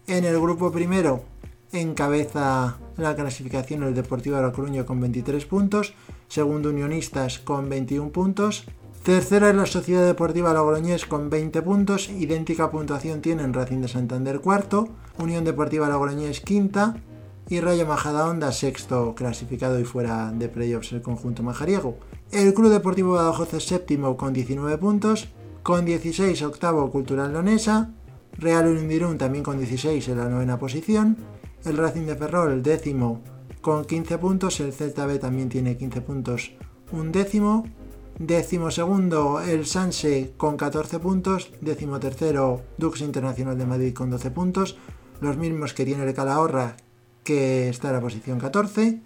En 0.07 0.25
el 0.25 0.41
grupo 0.41 0.73
primero 0.73 1.25
encabeza 1.73 2.79
la 2.97 3.17
clasificación 3.17 3.83
el 3.83 3.95
Deportivo 3.95 4.37
de 4.37 4.43
La 4.43 4.53
Coruña 4.53 4.85
con 4.85 5.01
23 5.01 5.45
puntos, 5.47 5.95
segundo 6.29 6.69
Unionistas 6.69 7.39
con 7.39 7.69
21 7.69 8.11
puntos, 8.11 8.67
tercera 9.03 9.49
es 9.51 9.57
la 9.57 9.67
Sociedad 9.67 10.05
Deportiva 10.05 10.53
Logroñés 10.53 11.07
con 11.07 11.31
20 11.31 11.63
puntos, 11.63 12.11
idéntica 12.11 12.71
puntuación 12.71 13.23
tienen 13.23 13.55
Racing 13.55 13.81
de 13.81 13.89
Santander 13.89 14.41
cuarto, 14.41 14.89
Unión 15.19 15.45
Deportiva 15.45 15.89
Logroñés 15.89 16.41
quinta, 16.41 16.97
y 17.49 17.61
Rayo 17.61 17.87
Majadahonda 17.87 18.53
sexto 18.53 19.15
clasificado 19.15 19.79
y 19.79 19.85
fuera 19.85 20.33
de 20.33 20.49
playoffs 20.49 20.93
el 20.93 21.03
conjunto 21.03 21.43
majariego. 21.43 21.99
El 22.31 22.55
Club 22.55 22.71
Deportivo 22.71 23.13
Badajoz 23.13 23.51
séptimo 23.63 24.17
con 24.17 24.33
19 24.33 24.79
puntos, 24.79 25.29
con 25.63 25.85
16 25.85 26.43
octavo 26.43 26.91
Cultural 26.91 27.33
Leonesa, 27.33 27.91
Real 28.39 28.67
Unidirún 28.67 29.19
también 29.19 29.45
con 29.45 29.59
16 29.59 30.09
en 30.09 30.19
la 30.19 30.29
novena 30.29 30.59
posición, 30.59 31.17
el 31.65 31.77
Racing 31.77 32.07
de 32.07 32.17
Ferrol 32.17 32.63
décimo 32.63 33.21
con 33.61 33.85
15 33.85 34.19
puntos, 34.19 34.59
el 34.61 34.73
Celta 34.73 35.07
B 35.07 35.19
también 35.19 35.49
tiene 35.49 35.77
15 35.77 36.01
puntos, 36.01 36.53
un 36.91 37.13
décimo, 37.13 37.65
décimo 38.19 38.71
segundo 38.71 39.41
el 39.41 39.67
Sanse 39.67 40.33
con 40.37 40.57
14 40.57 40.99
puntos, 40.99 41.53
décimo 41.61 42.01
tercero 42.01 42.63
Dux 42.79 43.01
Internacional 43.03 43.57
de 43.57 43.67
Madrid 43.67 43.95
con 43.95 44.11
12 44.11 44.31
puntos, 44.31 44.79
los 45.21 45.37
mismos 45.37 45.75
que 45.75 45.85
tiene 45.85 46.05
el 46.05 46.15
Calahorra 46.15 46.77
que 47.25 47.69
está 47.69 47.89
en 47.89 47.95
la 47.95 48.01
posición 48.01 48.39
14. 48.39 49.01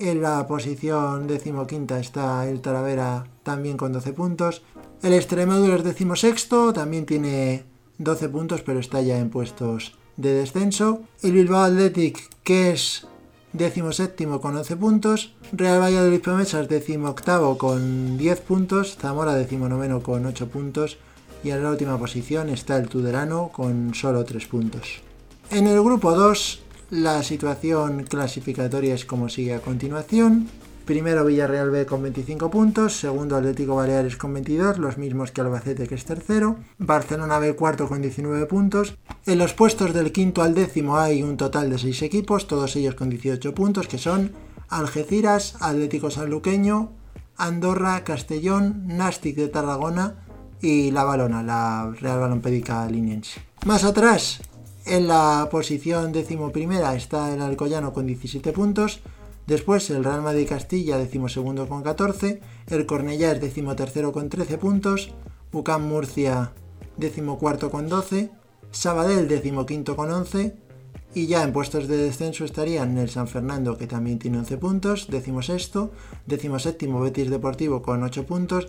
En 0.00 0.22
la 0.22 0.46
posición 0.46 1.26
decimoquinta 1.26 2.00
está 2.00 2.48
el 2.48 2.60
Talavera 2.60 3.26
también 3.42 3.76
con 3.76 3.92
12 3.92 4.12
puntos. 4.12 4.62
El 5.02 5.12
Extremadura 5.12 5.76
es 5.76 5.84
decimosexto, 5.84 6.72
también 6.72 7.06
tiene 7.06 7.64
12 7.98 8.28
puntos, 8.28 8.62
pero 8.62 8.80
está 8.80 9.00
ya 9.02 9.18
en 9.18 9.30
puestos 9.30 9.96
de 10.16 10.32
descenso. 10.32 11.02
El 11.22 11.32
Bilbao 11.32 11.62
Athletic, 11.62 12.28
que 12.42 12.72
es 12.72 13.06
decimoséptimo 13.52 14.40
con 14.40 14.56
11 14.56 14.76
puntos. 14.76 15.34
Real 15.52 15.80
Valladolid 15.80 16.20
Promesas, 16.20 16.68
decimoctavo 16.68 17.56
con 17.56 18.18
10 18.18 18.40
puntos. 18.40 18.96
Zamora, 19.00 19.34
decimonoveno 19.34 20.02
con 20.02 20.26
8 20.26 20.48
puntos. 20.48 20.98
Y 21.44 21.50
en 21.50 21.62
la 21.62 21.70
última 21.70 21.98
posición 21.98 22.48
está 22.48 22.76
el 22.78 22.88
Tudelano 22.88 23.50
con 23.52 23.94
solo 23.94 24.24
3 24.24 24.46
puntos. 24.46 25.02
En 25.50 25.66
el 25.66 25.80
grupo 25.82 26.12
2 26.12 26.63
la 26.90 27.22
situación 27.22 28.04
clasificatoria 28.04 28.94
es 28.94 29.04
como 29.04 29.28
sigue 29.28 29.54
a 29.54 29.60
continuación. 29.60 30.48
Primero 30.84 31.24
Villarreal 31.24 31.70
B 31.70 31.86
con 31.86 32.02
25 32.02 32.50
puntos, 32.50 32.98
segundo 33.00 33.36
Atlético 33.36 33.76
Baleares 33.76 34.16
con 34.16 34.34
22, 34.34 34.78
los 34.78 34.98
mismos 34.98 35.30
que 35.30 35.40
Albacete 35.40 35.88
que 35.88 35.94
es 35.94 36.04
tercero, 36.04 36.56
Barcelona 36.76 37.38
B 37.38 37.56
cuarto 37.56 37.88
con 37.88 38.02
19 38.02 38.44
puntos. 38.44 38.98
En 39.24 39.38
los 39.38 39.54
puestos 39.54 39.94
del 39.94 40.12
quinto 40.12 40.42
al 40.42 40.54
décimo 40.54 40.98
hay 40.98 41.22
un 41.22 41.38
total 41.38 41.70
de 41.70 41.78
6 41.78 42.02
equipos, 42.02 42.46
todos 42.46 42.76
ellos 42.76 42.96
con 42.96 43.08
18 43.08 43.54
puntos, 43.54 43.88
que 43.88 43.96
son 43.96 44.32
Algeciras, 44.68 45.56
Atlético 45.60 46.10
Sanluqueño, 46.10 46.92
Andorra, 47.38 48.04
Castellón, 48.04 48.86
Nastic 48.86 49.36
de 49.36 49.48
Tarragona 49.48 50.16
y 50.60 50.90
La 50.90 51.04
Balona, 51.04 51.42
la 51.42 51.94
Real 51.98 52.20
Balompédica 52.20 52.86
Liniense. 52.88 53.40
Más 53.64 53.84
atrás, 53.84 54.42
en 54.86 55.08
la 55.08 55.48
posición 55.50 56.12
decimoprimera 56.12 56.94
está 56.94 57.32
el 57.32 57.40
Alcoyano 57.40 57.92
con 57.92 58.06
17 58.06 58.52
puntos. 58.52 59.00
Después 59.46 59.88
el 59.90 60.04
Real 60.04 60.22
Madrid 60.22 60.48
Castilla, 60.48 60.98
decimosegundo 60.98 61.68
con 61.68 61.82
14. 61.82 62.40
El 62.68 62.86
Cornellá 62.86 63.34
decimotercero 63.34 64.12
con 64.12 64.28
13 64.28 64.58
puntos. 64.58 65.12
UCAM 65.52 65.86
Murcia, 65.86 66.52
decimocuarto 66.96 67.70
con 67.70 67.88
12. 67.88 68.30
Sabadell, 68.70 69.28
decimoquinto 69.28 69.96
con 69.96 70.10
11. 70.10 70.56
Y 71.14 71.28
ya 71.28 71.44
en 71.44 71.52
puestos 71.52 71.86
de 71.86 71.96
descenso 71.96 72.44
estarían 72.44 72.98
el 72.98 73.08
San 73.08 73.28
Fernando, 73.28 73.78
que 73.78 73.86
también 73.86 74.18
tiene 74.18 74.38
11 74.38 74.56
puntos, 74.58 75.06
decimosexto, 75.08 75.92
decimoséptimo 76.26 77.00
Betis 77.00 77.30
Deportivo 77.30 77.82
con 77.82 78.02
8 78.02 78.26
puntos, 78.26 78.66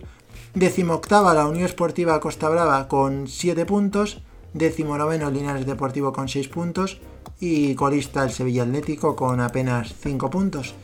decimoctava 0.54 1.34
la 1.34 1.48
Unión 1.48 1.64
Esportiva 1.64 2.20
Costa 2.20 2.48
Brava 2.48 2.86
con 2.86 3.26
7 3.26 3.66
puntos, 3.66 4.22
décimo 4.56 4.96
noveno 4.96 5.30
Linares 5.30 5.66
Deportivo 5.66 6.12
con 6.12 6.28
6 6.28 6.48
puntos 6.48 7.00
y 7.40 7.74
colista 7.74 8.24
el 8.24 8.30
Sevilla 8.30 8.62
Atlético 8.62 9.14
con 9.14 9.40
apenas 9.40 9.94
5 10.00 10.30
puntos. 10.30 10.74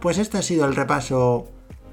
Pues 0.00 0.18
este 0.18 0.38
ha 0.38 0.42
sido 0.42 0.66
el 0.66 0.76
repaso 0.76 1.48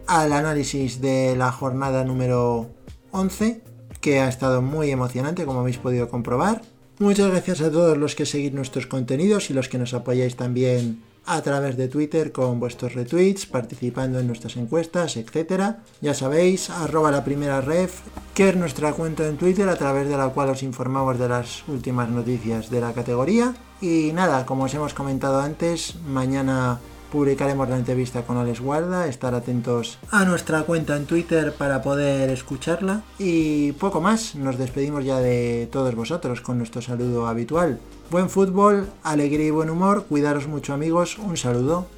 al 0.08 0.34
análisis 0.34 1.02
de 1.02 1.36
la 1.36 1.52
jornada 1.52 2.04
número 2.04 2.70
11, 3.12 3.62
que 4.02 4.20
ha 4.20 4.30
estado 4.30 4.62
muy 4.62 4.92
emocionante 4.92 5.46
como 5.46 5.60
habéis 5.60 5.78
podido 5.78 6.10
comprobar. 6.10 6.62
Muchas 7.00 7.30
gracias 7.30 7.62
a 7.62 7.72
todos 7.72 7.98
los 7.98 8.16
que 8.16 8.26
seguís 8.26 8.54
nuestros 8.54 8.88
contenidos 8.88 9.50
y 9.50 9.54
los 9.54 9.70
que 9.70 9.78
nos 9.78 9.94
apoyáis 9.94 10.36
también 10.36 11.04
a 11.28 11.42
través 11.42 11.78
de 11.78 11.90
Twitter 11.90 12.32
con 12.32 12.60
vuestros 12.60 12.96
retweets, 12.96 13.46
participando 13.46 14.20
en 14.20 14.28
nuestras 14.28 14.56
encuestas, 14.58 15.18
etc. 15.18 15.76
Ya 16.02 16.14
sabéis, 16.14 16.70
arroba 16.70 17.12
la 17.12 17.24
primera 17.24 17.62
ref, 17.62 18.02
que 18.34 18.50
es 18.50 18.56
nuestra 18.56 18.94
cuenta 18.94 19.28
en 19.28 19.38
Twitter 19.38 19.68
a 19.70 19.76
través 19.76 20.08
de 20.08 20.18
la 20.18 20.30
cual 20.30 20.50
os 20.50 20.64
informamos 20.64 21.20
de 21.20 21.30
las 21.30 21.68
últimas 21.68 22.10
noticias 22.10 22.70
de 22.70 22.82
la 22.82 22.94
categoría. 22.94 23.54
Y 23.82 24.12
nada, 24.14 24.46
como 24.46 24.64
os 24.64 24.74
hemos 24.74 24.94
comentado 24.94 25.40
antes, 25.42 25.96
mañana 26.08 26.80
publicaremos 27.12 27.70
la 27.70 27.78
entrevista 27.78 28.24
con 28.24 28.38
Alex 28.38 28.60
Guarda, 28.62 29.08
estar 29.08 29.34
atentos 29.34 29.98
a 30.12 30.26
nuestra 30.26 30.64
cuenta 30.64 30.96
en 30.96 31.06
Twitter 31.06 31.54
para 31.54 31.82
poder 31.82 32.30
escucharla 32.30 33.02
y 33.18 33.72
poco 33.74 34.02
más, 34.02 34.36
nos 34.36 34.58
despedimos 34.58 35.06
ya 35.06 35.20
de 35.20 35.68
todos 35.72 35.96
vosotros 35.96 36.42
con 36.42 36.58
nuestro 36.58 36.82
saludo 36.82 37.28
habitual. 37.28 37.80
Buen 38.10 38.30
fútbol, 38.30 38.88
alegría 39.04 39.48
y 39.48 39.52
buen 39.52 39.70
humor, 39.70 40.06
cuidaros 40.08 40.48
mucho 40.48 40.74
amigos, 40.74 41.18
un 41.18 41.36
saludo. 41.36 41.97